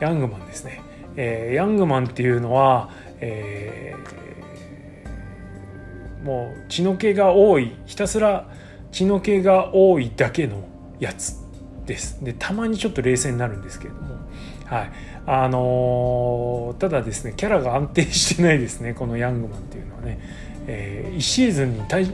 [0.00, 0.82] ヤングマンですね、
[1.16, 4.25] えー、ヤングマンっていうのは、えー、
[6.26, 8.48] もう血の気が多いひたすら
[8.90, 11.36] 血の気が多いだけのやつ
[11.86, 12.24] です。
[12.24, 14.16] でたまにちょっと冷静になるんですけれども。
[14.64, 14.90] はい。
[15.26, 20.20] あのー、ただですねキャラが安定してないですねこのヤングマンっていうのはね、
[20.68, 22.06] えー、1シーズンに対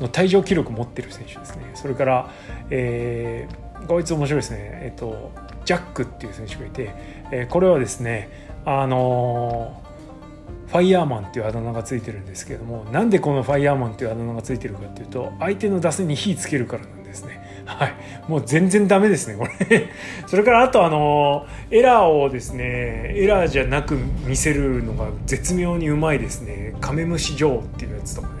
[0.00, 1.70] の退場記録持ってる選手ですね。
[1.74, 2.30] それから、
[2.70, 4.58] えー、こいつ面白いですね。
[4.82, 5.30] えっ、と
[5.64, 6.90] ジャックっていう選手がいて、
[7.30, 9.79] えー、これはですねあの
[10.70, 17.40] ファイヤーマンっていうあだ名がついてるんですけどもなんでこのファイヤーマンっていうあだ名がついてるかっていうと相手の打線に火つけるからなんですね。
[17.66, 17.94] はい。
[18.28, 19.88] もう全然ダメですねこれ。
[20.28, 26.74] それからあとあのエラーをですねエラーじゃなく見せるのが絶妙にうまいですね。
[26.80, 28.39] カメムシ女王っていうやつとかね。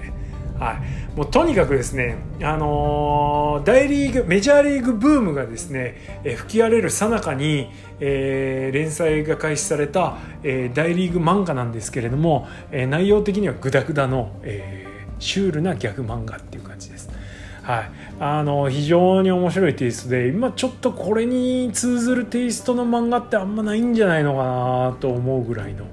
[0.60, 17.08] はい、もうとにかくですね、あのー、大リーグメジャーリーグブームがですね、えー、吹き荒れるさなかに、えー、連載が開始された、えー、大リーグ漫画なんですけれども、えー、内容的にはグダグダの、えー、シュールなギャグ漫画っていう感じです。
[17.62, 24.42] はい、あの非常に面白いテイストで今ちょっとこれに通ずるテイストの漫画ってあんまないんじゃないのか
[24.90, 25.84] なと思うぐらいの、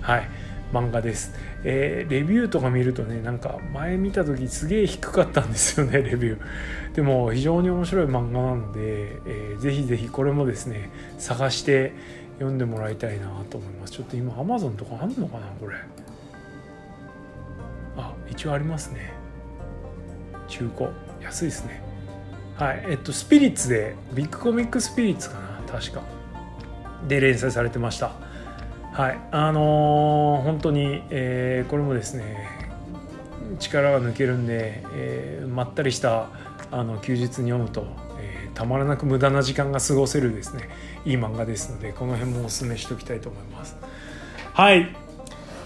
[0.00, 0.28] はい、
[0.72, 1.32] 漫画です。
[1.64, 6.94] えー、レビューとか見るとねなんか前見た時すげえ低かったんですよね レビュー。
[6.94, 8.80] でも非常に面白い漫画なので、
[9.26, 11.92] えー、ぜひぜひこれもですね探して
[12.34, 13.92] 読んでもらいたいなと思います。
[13.92, 15.74] ちょっと今 Amazon とかあんのかなこれ。
[17.96, 19.12] あ一応ありますね。
[20.48, 20.90] 中古。
[21.20, 21.82] 安いですね。
[22.56, 26.02] はいえっとスピリッツでビッグコミックスピリッツかな確か。
[27.08, 28.29] で連載されてました。
[29.00, 29.20] はい。
[29.30, 32.46] あのー、本当に、えー、これもですね
[33.58, 36.28] 力が抜けるんで、えー、まったりした
[36.70, 37.86] あの休日に読むと、
[38.20, 40.68] えー、たまらなく無駄な時間が過ごせるですね
[41.06, 43.78] いい漫画ですのでこの辺もおすすめしておきたいと思います。
[44.52, 44.94] はい。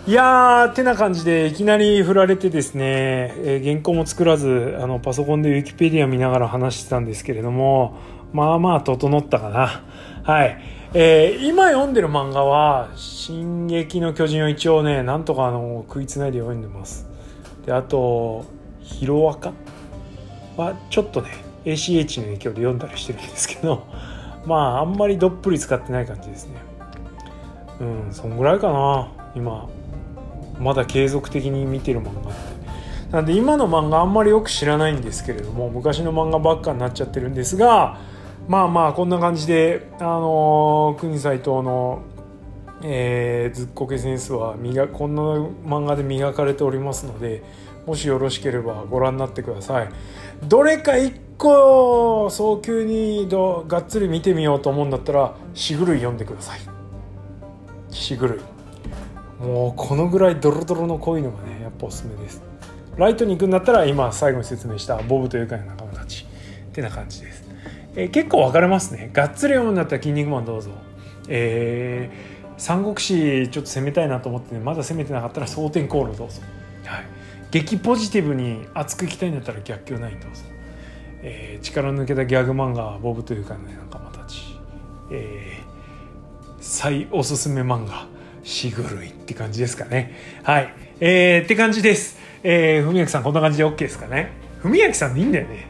[0.07, 7.99] いやーてな感じでいきなり振られてですね、えー、原稿も作らずあのパソコンでウィキペディア見ながら話してたんですけれども
[8.33, 9.83] まあまあ整ったかな。
[10.23, 10.74] はい。
[10.97, 17.09] えー、今読んでる漫画は「進撃の巨人」を一応ねなんとかあの食いつないで読んでます。
[17.67, 18.45] であと
[18.79, 19.53] 「ヒロアカ」
[20.57, 21.31] はちょっとね
[21.65, 23.83] ACH の影響で読んだりしてるんですけど
[24.47, 26.55] まああんまりどっぷり使ってない感じですね。
[27.81, 29.67] うんそんぐらいかな今。
[30.61, 33.11] まだ継続的に見てる漫画って。
[33.11, 37.97] なんで今の漫画あんまりよく知らないんですけれども昔の漫画ばっかになっちゃってるんですが
[38.49, 42.03] まあまあこんな感じであの国斎藤の、
[42.83, 47.43] えー、ずっこけセンスは磨こんな漫画で磨かれておりますので
[47.87, 49.89] もしよろしければご覧になってください。
[50.47, 56.61] どれか一個早急にどがっつり見てみようと思うんだったら「しぐるい」読んでください。
[57.91, 58.41] しぐる
[59.41, 59.45] い。
[59.45, 62.43] もうこのぐらいドロドロの濃いのがねやっぱおすすめです。
[62.97, 66.27] ライトに行くんだったら今最後に説明したボブというかの仲間たち
[66.69, 67.44] ってな感じです。
[67.97, 69.11] えー、結構分かれますね。
[69.13, 70.71] がっつり読むんだったら「筋肉マン」どうぞ。
[71.29, 76.43] えー、三国志ちょっと攻めたいなと思って、ね、まだ攻めてなかったら「蒼天航路」どうぞ、
[76.85, 77.05] はい、
[77.51, 80.43] 激ポジティブに熱くいきたいんだったら「逆境ナイン」どうぞ、
[81.23, 84.61] えー、力抜けたギャグ漫画「ボブというかね仲間たち」
[85.11, 85.63] えー、
[86.61, 88.07] 最おすすめ漫画
[88.45, 90.13] 「しぐるい」って感じですかね。
[90.43, 90.75] はい。
[91.01, 92.19] えー、って感じです。
[92.43, 94.33] えー、文明さんこんな感じで OK ですかね。
[94.63, 95.69] 文明さんでいいんだよね。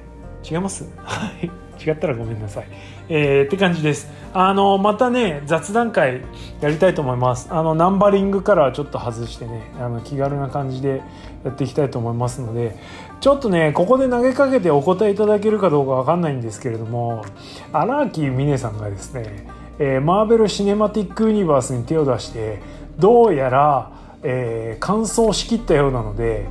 [0.49, 0.85] 違います？
[0.97, 1.51] は い
[1.85, 2.66] 違ったらごめんなさい。
[3.09, 4.11] えー、って感じです。
[4.32, 6.22] あのまたね雑談会
[6.61, 7.49] やりたいと思います。
[7.51, 11.03] あのナンバリングからちょっと外してねあの気軽な感じで
[11.45, 12.76] やっていきたいと思いますので
[13.20, 17.24] ちょっとねここで投げかけてお答えいただけるかどうかわかんないんですけれども
[17.72, 19.47] 荒木美音さんがですね、
[19.78, 22.61] えー、マーベル・シネマティック・ユニバースに手を出して
[22.99, 26.47] どうやら、えー、完走しきったようなので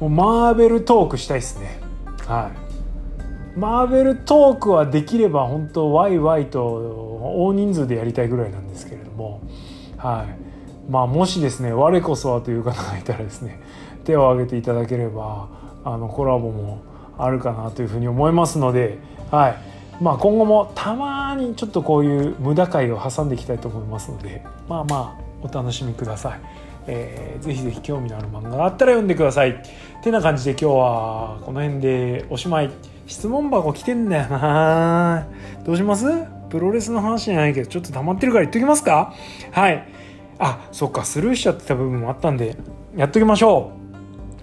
[0.00, 1.80] もうマーベルトークしたいですね。
[2.26, 2.69] はい
[3.56, 9.42] マーベルトークはできれば本当ワイワイと大人数でやりたいぐらいなんですけれども、
[9.96, 13.60] はいまあ、もしですね我こそはという方がいたらですね
[14.04, 15.48] 手を挙げていただければ
[15.84, 16.78] あのコラボも
[17.18, 18.98] あるかなというふうに思いますので、
[19.30, 19.54] はい
[20.00, 26.40] まあ、今後もたまにちょっとこういう無駄回を挟んでいきたいと思いますのでまあまあお楽しみください。
[26.86, 29.50] えー、ぜひぜひ興味のある漫画があったら読んでください。
[29.50, 29.54] っ
[30.02, 32.70] てな感じで今日はこの辺でおしまい。
[33.10, 35.26] 質問箱来てんだよな。
[35.64, 36.06] どうします？
[36.48, 39.12] プロレスの話じゃないけどちょっと黙ってるから言っときますか？
[39.50, 39.84] はい。
[40.38, 41.04] あそっか。
[41.04, 42.56] スルーしちゃってた部分もあったんで
[42.96, 43.72] やっときましょ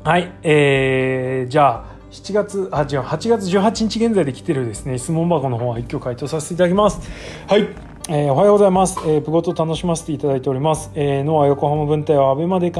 [0.03, 0.07] う。
[0.07, 0.33] はい。
[0.43, 6.99] えー、じゃあ7月あ違う8月18日現在で来てるですね質問箱の方は一挙回答させていただきます。
[7.47, 7.69] はい。
[8.09, 8.97] えー、おはようございます。
[9.05, 10.91] えー、プゴト楽しませていただいております。
[10.95, 12.71] えー、ノア横浜分隊はアベマで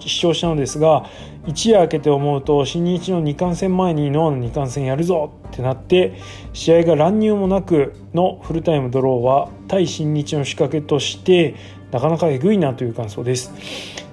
[0.00, 1.06] 視聴したのですが、
[1.46, 6.20] 一夜明けて思うと、新日の2冠戦前にノアの2冠戦やるぞってなって、
[6.52, 11.54] 試合が乱入もなくのフルタイムドローは、対新日の仕掛けとして、
[11.90, 13.54] なかなかえぐいなという感想です。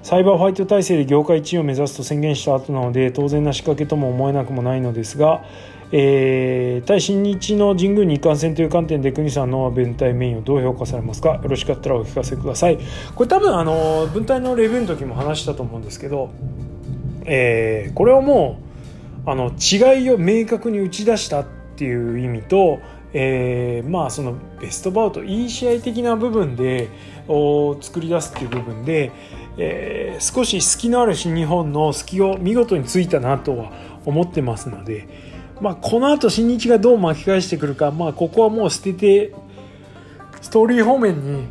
[0.02, 5.44] サイバーファイト体制で業界1位を目指すと宣言した後なので、当然な仕掛けとも思えなくもないのですが、
[5.92, 11.34] えー、対新日の神宮日韓戦という観点で国さんの分隊メインをどう評価されますか？
[11.34, 12.78] よろしかったらお聞かせください
[13.14, 16.30] これ多分あの分隊のレビューの時も話したと思うんですけど、
[17.26, 18.58] えー、これはも
[19.26, 22.80] うあの違いを明確に打ち出したっていう意味と、
[23.12, 26.88] えー、まあそのベストバウトいい試合的な部分で
[27.28, 29.12] を作り出すっていう部分で、
[29.58, 33.72] えー、少し隙のある新日本の隙を見事についたなとは
[34.04, 35.23] 思ってますので。
[35.60, 39.34] まあ、この後新日がどう巻き返してくるか、まあ、ここはもう捨てて
[40.40, 41.46] ストーリー方面に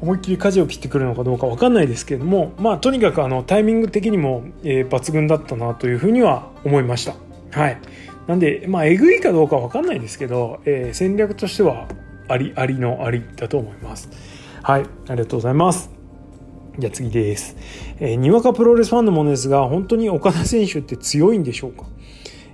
[0.00, 7.14] 思いっきり舵を切ってくるのかどうか分かんないですけれども、まあ、とにかくあのタイミング的にも、えー、抜群だったなというふうには思いました。
[7.58, 7.80] はい、
[8.26, 11.86] なんで、まあ、えぐいかどうか分かんないですけど、えー、戦略としては
[12.28, 14.08] ありありのありだと思います。
[14.62, 15.90] はい、ありがとうございます。
[16.78, 17.56] じゃあ次です。
[18.00, 21.84] えー、にわかプロレスファンのものですが、本当に岡田選手って強いんでしょうか？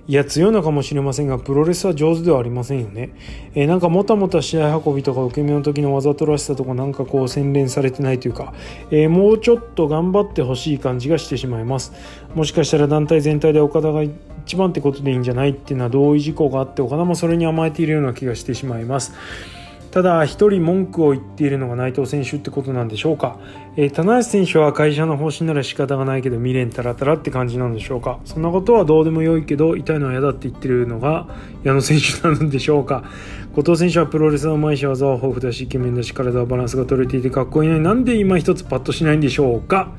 [0.07, 3.11] いや、強いのかもしれませんが、プロレスは上手ではありませんよね。
[3.53, 8.53] えー、なんかもたもた試合運びとか受け身の時のわざとらしさとかなんかこう洗練されてないというか、
[8.89, 11.93] えー、もうちょっと頑張ってほしい感じがしてしまいます。
[12.33, 14.01] もしかしたら団体全体で岡田が
[14.45, 19.13] 一番ってことでいいんじゃないっていうのは同意事項があって岡田もそれに甘えているような気がしてしまいます。
[19.91, 23.37] ただ一人文句を言っているのが内藤選手ってことなんでしょうか、
[23.75, 28.19] えー、棚橋選手は会社の方針なら仕方がないけど未練たらたらって感じなんでしょうか？
[28.23, 31.27] そんなことはどうでもよいけど痛いのは嫌だって言ってるのが
[31.63, 33.03] 矢野選手なんでしょうか？
[33.53, 39.91] 後藤選手はプロレスのうまいし技は豊富だしイケメンだし体はバランスが取れていてかっこいいのになんで今一つパッとしないんでしょうか？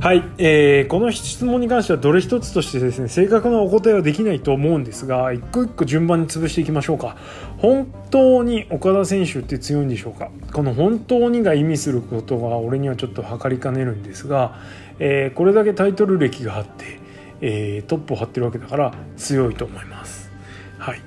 [0.00, 7.16] はい、えー、この質問に関してはどれ一つとしてですね正確なお答えはできないと思うんですが一個一個順番に潰していきましょうか。
[7.56, 10.30] 本当に岡田選手って強いんでしょうか？
[10.52, 14.58] この本当にが意味することが俺にはちょっと測りかねるんですが、
[14.98, 17.00] えー、これだけタイトル歴があって、
[17.40, 20.30] えー、トップを張ってるわけだから強いと思います。
[20.78, 21.00] はい。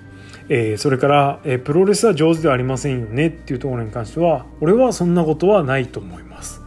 [0.49, 6.61] えー、それから、えー、プロレスは上手ではありませんよねっていうところに関しては俺はそんなことはないと思います。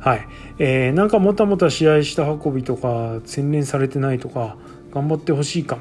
[0.00, 0.26] はい、
[0.58, 4.56] えー、なんかもたもた試合した運びとか洗練されてないとか
[4.92, 5.78] 頑張ってほしいか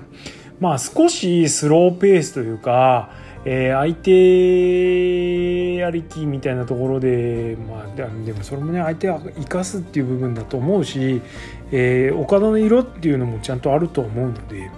[0.60, 3.12] まあ少しスローペースというか、
[3.46, 11.22] えー、相手ありきみたいなところで、まあ、でもそれもね相手は生かすっていう部分だと思うし、
[11.72, 14.70] えー、岡田の色っていうのもちゃんとあると思うので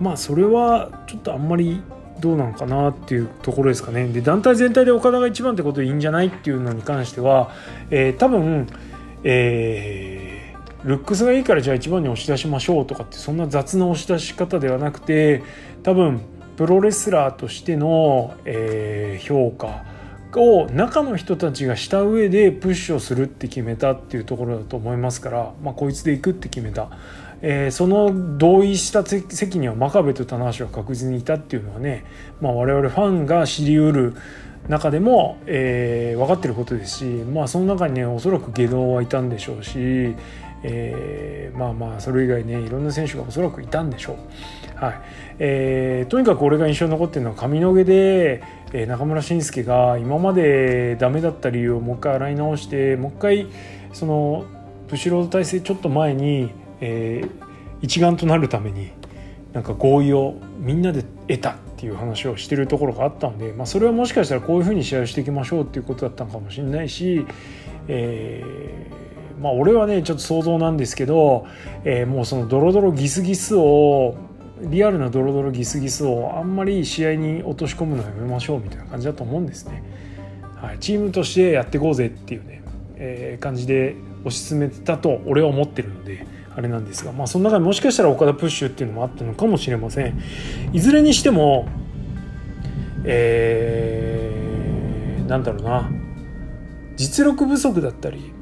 [0.00, 1.82] まあそれはちょっとあんまり
[2.20, 4.08] どうなのかなっていうところですかね。
[4.08, 7.50] で団体全体で岡田が一番ってことでいいんじゃないっていうのに関しては、
[7.90, 8.66] えー、多分、
[9.24, 15.42] えー、ルックスがいいからじゃあ一番に押し出しましょうとかってそんな雑な押し出し方ではなくて
[15.82, 16.20] 多分
[16.56, 19.84] プロレスラーとしての、えー、評価
[20.36, 26.90] を中の人たちがした上でプッシュをするって決めたっていうところだと思いますから、まあ、こいつでいくって決めた。
[27.40, 32.04] えー、その同意した席には真壁と棚橋は確実にいたっていうのはね、
[32.40, 34.16] まあ、我々ファンが知りうる
[34.68, 40.14] 中でも、えー、分かってることですし、まあ、その中にねおそらく下道はいたんでしょうし、
[40.62, 44.16] えー、まあまあそれ以外ねいろんな選手がおそらくいたんでしょう。
[44.76, 45.00] はい
[45.40, 48.42] えー、とにかく俺が印象に残ってるのは髪の毛で、
[48.72, 53.46] えー、中村慎介が今までダメだった理由をもう一回洗い直してもう一回
[53.92, 54.44] その
[54.88, 56.50] ブシロード体制ちょっと前に
[56.80, 57.30] えー、
[57.82, 58.90] 一丸となるために
[59.52, 67.24] なんか合意をみんなで得たっていう話をしてるところがあったので、まあ、それはもしかしたらこういうふうに試合をしていきましょうっていうことだったのかもしれないし、
[67.86, 71.46] えー、まあ俺はねちょっと想像なんですけど、
[71.84, 74.16] えー、もうそのドロドロギスギスを
[74.60, 79.84] リアルなドロドロギスギスをあんまり試合に落とし込むのやめましょうみたいな感じだと思うんですね。
[80.56, 82.62] はい、チームとしてやっていこうぜっていうね、
[82.96, 86.26] えー、感じで推し進めてたと俺は思ってるので
[86.58, 90.20] あれなんですが、まあ、その中でもしかしたら岡田プッシュっていうのもあったのかもしれません。
[90.72, 91.68] いずれにしても、
[93.04, 95.88] えー、なんだろうな
[96.96, 98.32] 実力不足だったり、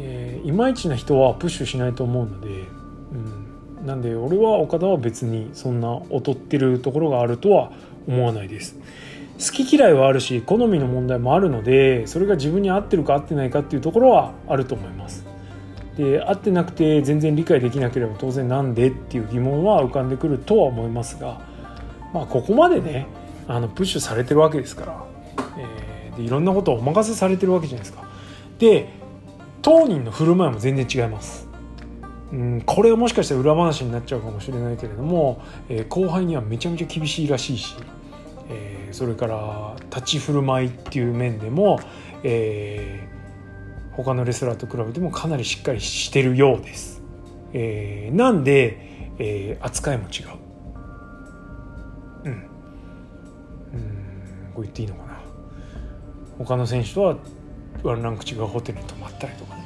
[0.00, 7.70] えー、いまいちな人はプッシュしないと思うので、うん、なんで俺は岡田は別にそんな劣ってるところがあるとは
[8.06, 8.78] 思わないです。
[9.38, 15.27] 好き嫌いはあるし好みの問題もあるのでそれが自分に合ってるか合ってないかっていうところはあると思います。
[15.98, 21.40] で合ってなくて全然理解できなければ当然なんでっていう疑問は浮かんでくるとは思いますが、
[22.14, 23.08] まあ、ここまでね
[23.48, 25.04] あのプッシュされてるわけですから、
[25.58, 28.08] えー、でいろんなことをお任せされてるわけじゃないですか。
[28.60, 28.88] で
[29.60, 31.48] 当人の振る舞いも全然違います。
[32.32, 37.74] うん、これはもしかしたら裏話になっちゃうかもしれないけれども、えー、後輩にはめちゃめちゃ厳しいらしいし、
[38.50, 41.80] えー、それから立ち振る舞いっていう面でも、
[42.22, 43.17] えー、
[43.98, 47.02] 他のレスラーと比べてもかなりしっかりしてるようです。
[47.52, 48.78] えー、なんで、
[49.18, 50.26] えー、扱いも違う。
[52.24, 52.32] うん。
[52.32, 52.40] うん、
[54.54, 55.18] こう言っていいのかな。
[56.38, 57.16] 他の選手とは
[57.82, 59.64] ワンランク違うホテルに泊まったりとかね。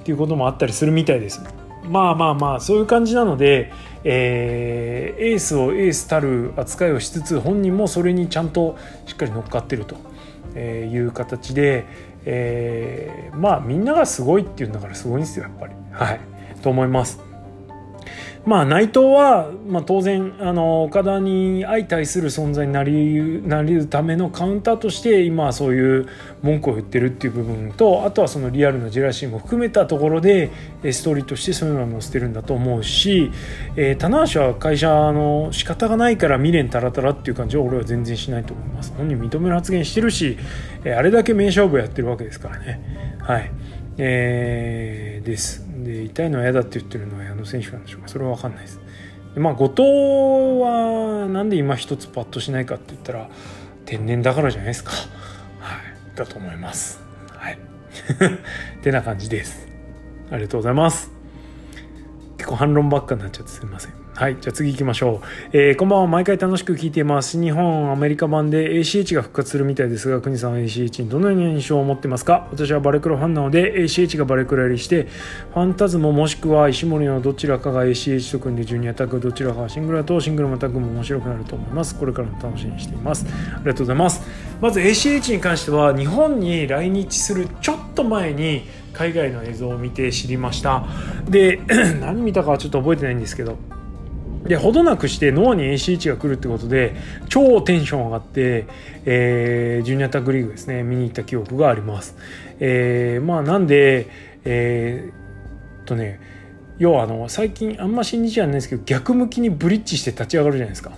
[0.00, 1.42] っていうこともあったりするみたいです。
[1.88, 3.72] まあまあまあそういう感じなので、
[4.04, 9.96] えー、エースをエースたる扱いをしつつ本人もそれにちゃんとしっかり乗っかってると
[10.56, 11.84] いう形で、
[12.26, 15.74] えー、まあみんながすごいっていうんだからすごいんですよやっぱり。
[15.92, 16.20] はい、
[16.62, 17.25] と思います。
[18.46, 26.08] まあ、内藤は、まあ、当然あの岡田に相対する存在になりなりるためのカウンターとして今そういう
[26.42, 30.52] 文句を言ってるっていう部分とあとはそのリアルなジェラシーも含めたところで
[30.92, 33.32] ストーリーとしてそういうのは載せてるんだと思うし、
[33.74, 38.94] えー、棚橋は会社の仕方がないから未練たらたらっていう感じは俺は全然しないと思います。
[38.96, 40.38] 本人認める発言してるし、
[40.84, 43.16] え、あれだけ名勝負やってるわけですからね。
[43.18, 43.50] はい。
[43.98, 45.64] えー、です。
[45.84, 48.08] で痛いのは嫌だって言ってるのは矢野選手なんでしょうか。
[48.08, 48.80] それは分かんないです。
[49.34, 49.82] でまあ後藤
[50.62, 53.28] はなんで今一つパッとしないかって言ったら
[53.84, 54.90] 天然だからじゃないですか。
[55.60, 55.76] は
[56.14, 56.16] い。
[56.16, 57.00] だと思います。
[57.30, 57.58] はい。
[58.82, 59.66] てな感じです。
[60.30, 61.10] ありがとうございます。
[62.36, 64.05] 結構反論ばっかになっちゃってすみません。
[64.16, 64.38] はい。
[64.40, 65.26] じゃあ次行きましょう。
[65.52, 66.06] えー、こんばんは。
[66.06, 67.38] 毎回楽しく聞いています。
[67.38, 72.48] 日本、アメリカ版で ACH が復活するみたいですが、国さんは ACH にどのような印象を持ってますか？
[72.50, 75.02] 私はバレクロファンなので、ACH がバレクロ入りして、
[75.52, 81.94] ファンタズモもしくは石森のどちらかが ACH と組んでジュニアタッグ、どちらかがシングルだとシングルもタッグも面白くなると思います。
[81.98, 83.26] これからも楽しみにしています。
[83.54, 84.22] ありがとうございます。
[84.62, 88.62] まず ACH に関しては、日本に来日するちょっと前に、
[88.94, 90.86] 海外の映像を見て知りました
[91.28, 91.60] で
[92.00, 93.58] 何見たかはちょっと覚えてないんですけど
[94.46, 96.94] でほどなくしてノアに AC1 が来るってことで
[97.28, 98.66] 超テンション上がって、
[99.04, 102.16] えー、ジュニアタッグリーグですね見に行った記憶があります。
[102.60, 104.08] えー、まあなんで
[104.44, 106.20] えー、っとね
[106.78, 110.92] 要はあの最近あんま信じじゃないんですけど逆向きにブリッジして立ち上がるじゃないですか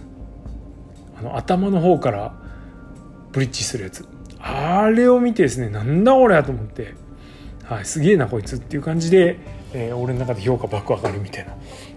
[1.19, 2.35] あの頭の方から
[3.33, 4.07] ブリッジするやつ
[4.41, 6.95] あれを見てですねなんだ俺やと思って、
[7.65, 9.39] はい、すげえなこいつっていう感じで、
[9.73, 11.57] えー、俺の中で評価爆上がるみたいな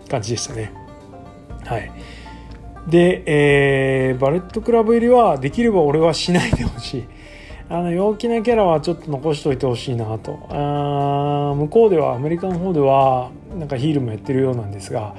[0.10, 0.74] 感じでしたね。
[1.66, 1.92] はい。
[2.88, 7.08] で、えー、バレットクラブ入りはできれば俺はしないでほしい。
[7.70, 10.40] あの陽気なキャラはちょっと残しといてほしいなと。
[10.50, 15.16] あ向こうではアメリカの方ではなんかヒールもやってるようなんですが。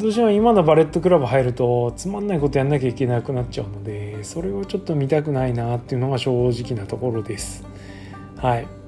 [0.00, 7.66] どうしても今のバレットクラブ入るとつまんないことやんなきゃいけなくなっちゃうのでそれをちょっと見たくないなっていうのが正直なところです。
[8.36, 8.79] はい。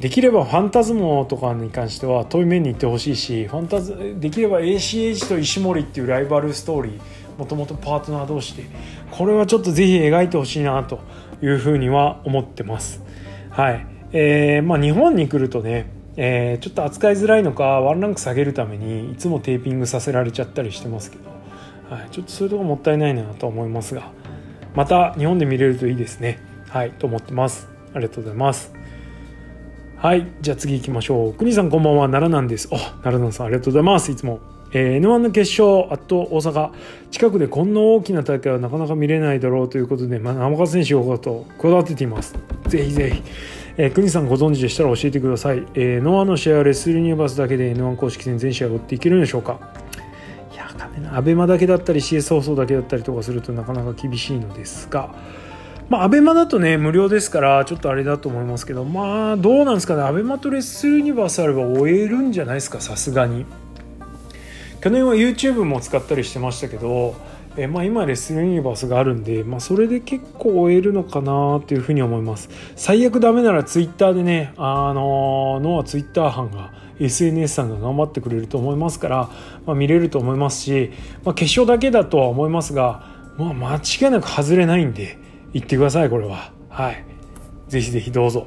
[0.00, 7.00] できればファンタズモとかに関しては遠い面に行ってほしいしファンタズできれば ACH と石森っていうライバルストーリー
[7.38, 8.64] もともとパートナー同士で
[9.10, 11.00] これはちょっとぜひ描いてほしいなと
[11.42, 13.02] いうふうには思ってます。
[13.50, 13.86] はい。
[14.12, 24.10] えー、まあ日本に来るとねえー、ちょっと扱いづらいのかワンランク下げるためにいつもテーピングさせられちゃったりしてますけど、はい、ちょっとそういうとこもったいないなと思いますが
[24.74, 26.38] また日本で見れるといいですね。
[26.68, 26.90] はい。
[26.92, 27.68] と思ってます。
[27.94, 28.75] ありがとうございます。
[29.98, 34.40] はいじゃあ次行きましょう国さんこんばんは奈良なんですあ奈良さんありがとうございますいつも
[34.72, 36.70] えー、N1 の決勝、あと大阪、
[37.10, 42.34] 近くでこんな大きな大会はなかなか見れないだろうということで、まあ、生川選手をこだわってています。
[42.66, 43.22] ぜひぜひ。
[43.78, 45.64] えー、国さんご存知でしたら教えてください。
[45.74, 49.60] えー、ノアの試合はレスルニューバスだけで N1 公式戦全試合を追っていけるんでしょうか
[50.52, 55.14] いや、かねな、アベマだけだったり CS 放送だけだったりとかするとなかなか厳しいのですが、
[55.88, 63.46] まあ、アベマだとね、無料ですから、ちょっとあれだと思いますけど、まあ、どうなんですかね、アベマとレッスルユニバースあれば終えるんじゃないですか、さすがに。
[64.80, 67.14] 去年は YouTube も使ったりしてましたけど、
[67.56, 79.30] えまあ、今レッスルユニバースがあるんで、まあ、それで結構終えるのかなというふうに思います最悪ダメならツイッターでねあのノアツイッター班が SNS さんが頑張ってくれると思いますから、
[79.64, 80.92] まあ、見れると思いますし、
[81.24, 83.08] まあ、決勝だけだとは思いますが、
[83.38, 85.18] まあ、間違いなく外れないんで
[85.56, 86.52] 行ってくださいこれは。
[86.68, 87.04] はい。
[87.68, 88.46] ぜひぜひどうぞ。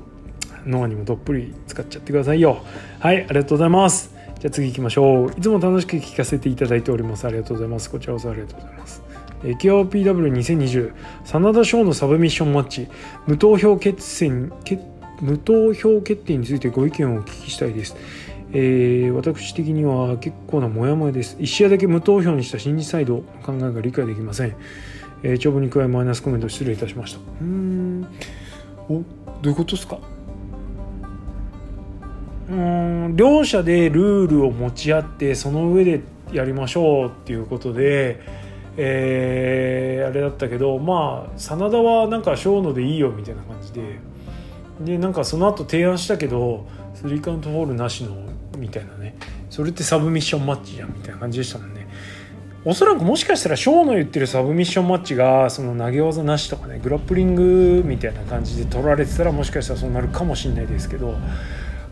[0.65, 2.63] ノアにもどっぷり使っちゃってくださいよ。
[2.99, 4.13] はいありがとうございます。
[4.39, 5.31] じゃあ次行きましょう。
[5.37, 7.25] いつも楽しく聞かせていただいております。
[7.25, 7.89] ありがとうございます。
[7.89, 9.01] こちらこそありがとうございます。
[9.41, 10.93] KOPW2020
[11.25, 12.87] 真田賞のサブミッションマッチ。
[13.25, 14.51] 無投票決戦
[15.21, 17.95] 無投票決定についてご意見をお聞きしたいです、
[18.53, 21.35] えー、私的には結構なモヤモヤです。
[21.39, 24.55] 1試合だけ無投票にした新日サイドの考えが理解できません、
[25.23, 27.19] えー、長文に加えマイナスコメント失礼いたしました。
[27.41, 28.07] うん。
[28.89, 29.03] おど
[29.43, 29.99] ういうことですか？
[32.49, 36.01] うん両者でルールを持ち合ってその上で
[36.33, 38.19] やりましょうっていうことで、
[38.77, 43.99] えー、あれだったけどまあ真田はなんか小野でいいよみたいな感じで。
[44.81, 46.65] でなんかその後提案したけど
[46.95, 48.15] スリーカウントホールなしの
[48.57, 49.17] みたいなね。
[49.49, 51.78] それってサブミッションマッチじゃんみたいな感じでしたもんね
[52.65, 61.15] おそらくもしかしたらショーの言ってるサブミッションマッチがその投げ技なしとかねグラップリングみたいな感じで取られてたらもしかしたらそうなるかもしれないですけど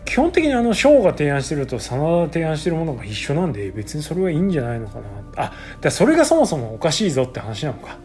[0.04, 5.04] 基本的にあのショーが提案してると真田が提案してるものが一緒なんで別にそれはいいんじゃないのかな。
[5.36, 7.98] あだそれがそもそもおかしいぞって話なのか。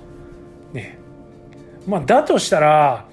[0.72, 0.98] ね。
[1.86, 3.06] まあだとしたら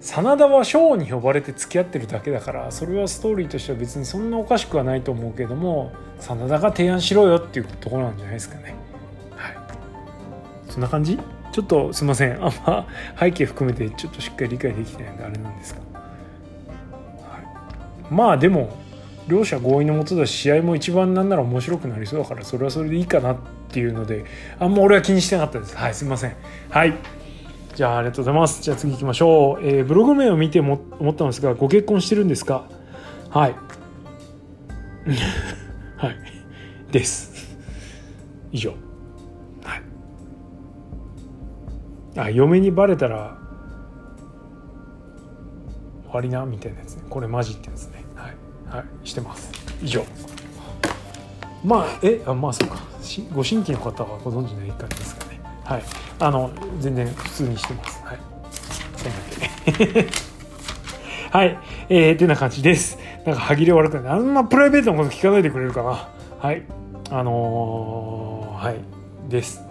[0.00, 8.79] 真田はショーに呼ばれて付き合ってるだけだからそれはストーリーとしては別にそんなおかしくはないと思うけども真田が提案しろよっていうところなんじゃないですかね。
[10.80, 11.18] んな感じ？
[11.52, 12.32] ちょっとすいません。
[12.44, 12.86] あんま
[13.18, 15.80] 背景含めてちょっとしっかり理解できてないんであれなんですが。
[18.10, 18.76] まあでも
[19.28, 23.36] 両者合意のもとだし試合も一番なんなら面白くなりそうだからそれはそれでいいかなっ
[23.68, 24.24] ていうので
[24.58, 25.76] あんま俺は気にしてなかったです。
[25.76, 25.94] はい。
[25.94, 26.32] すいません。
[26.70, 26.94] はい。
[27.76, 28.62] じゃあありがとうございます。
[28.62, 32.64] じゃあ次行きましょう、えー、ブログ名を見ても思ったんですがご結婚してるんですか？
[33.30, 33.54] はい。
[35.96, 36.16] はい。
[36.90, 37.56] です。
[38.50, 38.74] 以上
[42.16, 43.36] あ嫁にバレたら
[46.04, 49.52] 終わりなみたいなやつねこれマジってやつねはいはいしてます
[49.82, 50.04] 以上
[51.64, 52.80] まあえあまあそうか
[53.32, 55.82] ご新規の方はご存知ない感じですかねはい
[56.18, 56.50] あの
[56.80, 58.18] 全然普通にしてますはい
[58.96, 59.12] そん
[59.72, 60.08] だけ
[61.30, 61.56] はい、
[61.88, 62.98] えー、ってな感じです。
[63.24, 64.12] なんか歯切れ悪くない。
[64.14, 66.08] あんまプライベートのこと聞かないでくれるかな。
[66.40, 66.64] はい。
[67.08, 68.80] あのー、はい。
[69.30, 69.62] です。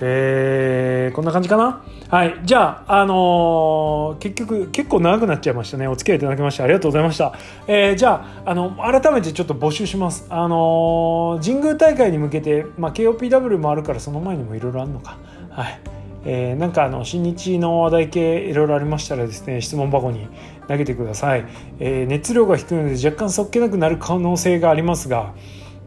[0.00, 1.82] えー、こんな感じかな？
[2.08, 2.40] はい。
[2.44, 5.86] じゃあ、あのー、結局、結構長くなっちゃいましたね。
[5.88, 7.34] お付き合いいただきましてありがとうございました。
[7.66, 10.26] えー、じゃあ、あの、改めてちょっと募集します。
[10.30, 15.18] あのー、神宮大会に向けて、まあ、KOPW もあるから、その前にもいろいろあるのか。
[15.50, 15.80] はい。
[16.24, 20.26] えー、なんかあの新日の話題系いろいろありましたらですね質問箱に
[20.66, 21.46] 投げてください、
[21.78, 25.32] え、熱量が低いので若干そっけなくなる可能性がありますが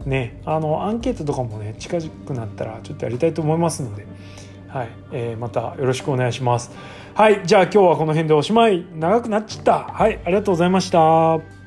[0.06, 4.06] ねあのアンケートとかもね近くなったらちょっとやりたいと思いますので
[4.68, 6.70] はい、えー、またよろしくお願いします。
[7.14, 8.86] はい、じゃあ今日はこの辺でおしまい。
[8.94, 9.78] 長くなっちゃった。
[9.84, 11.61] はい、ありがとうございました。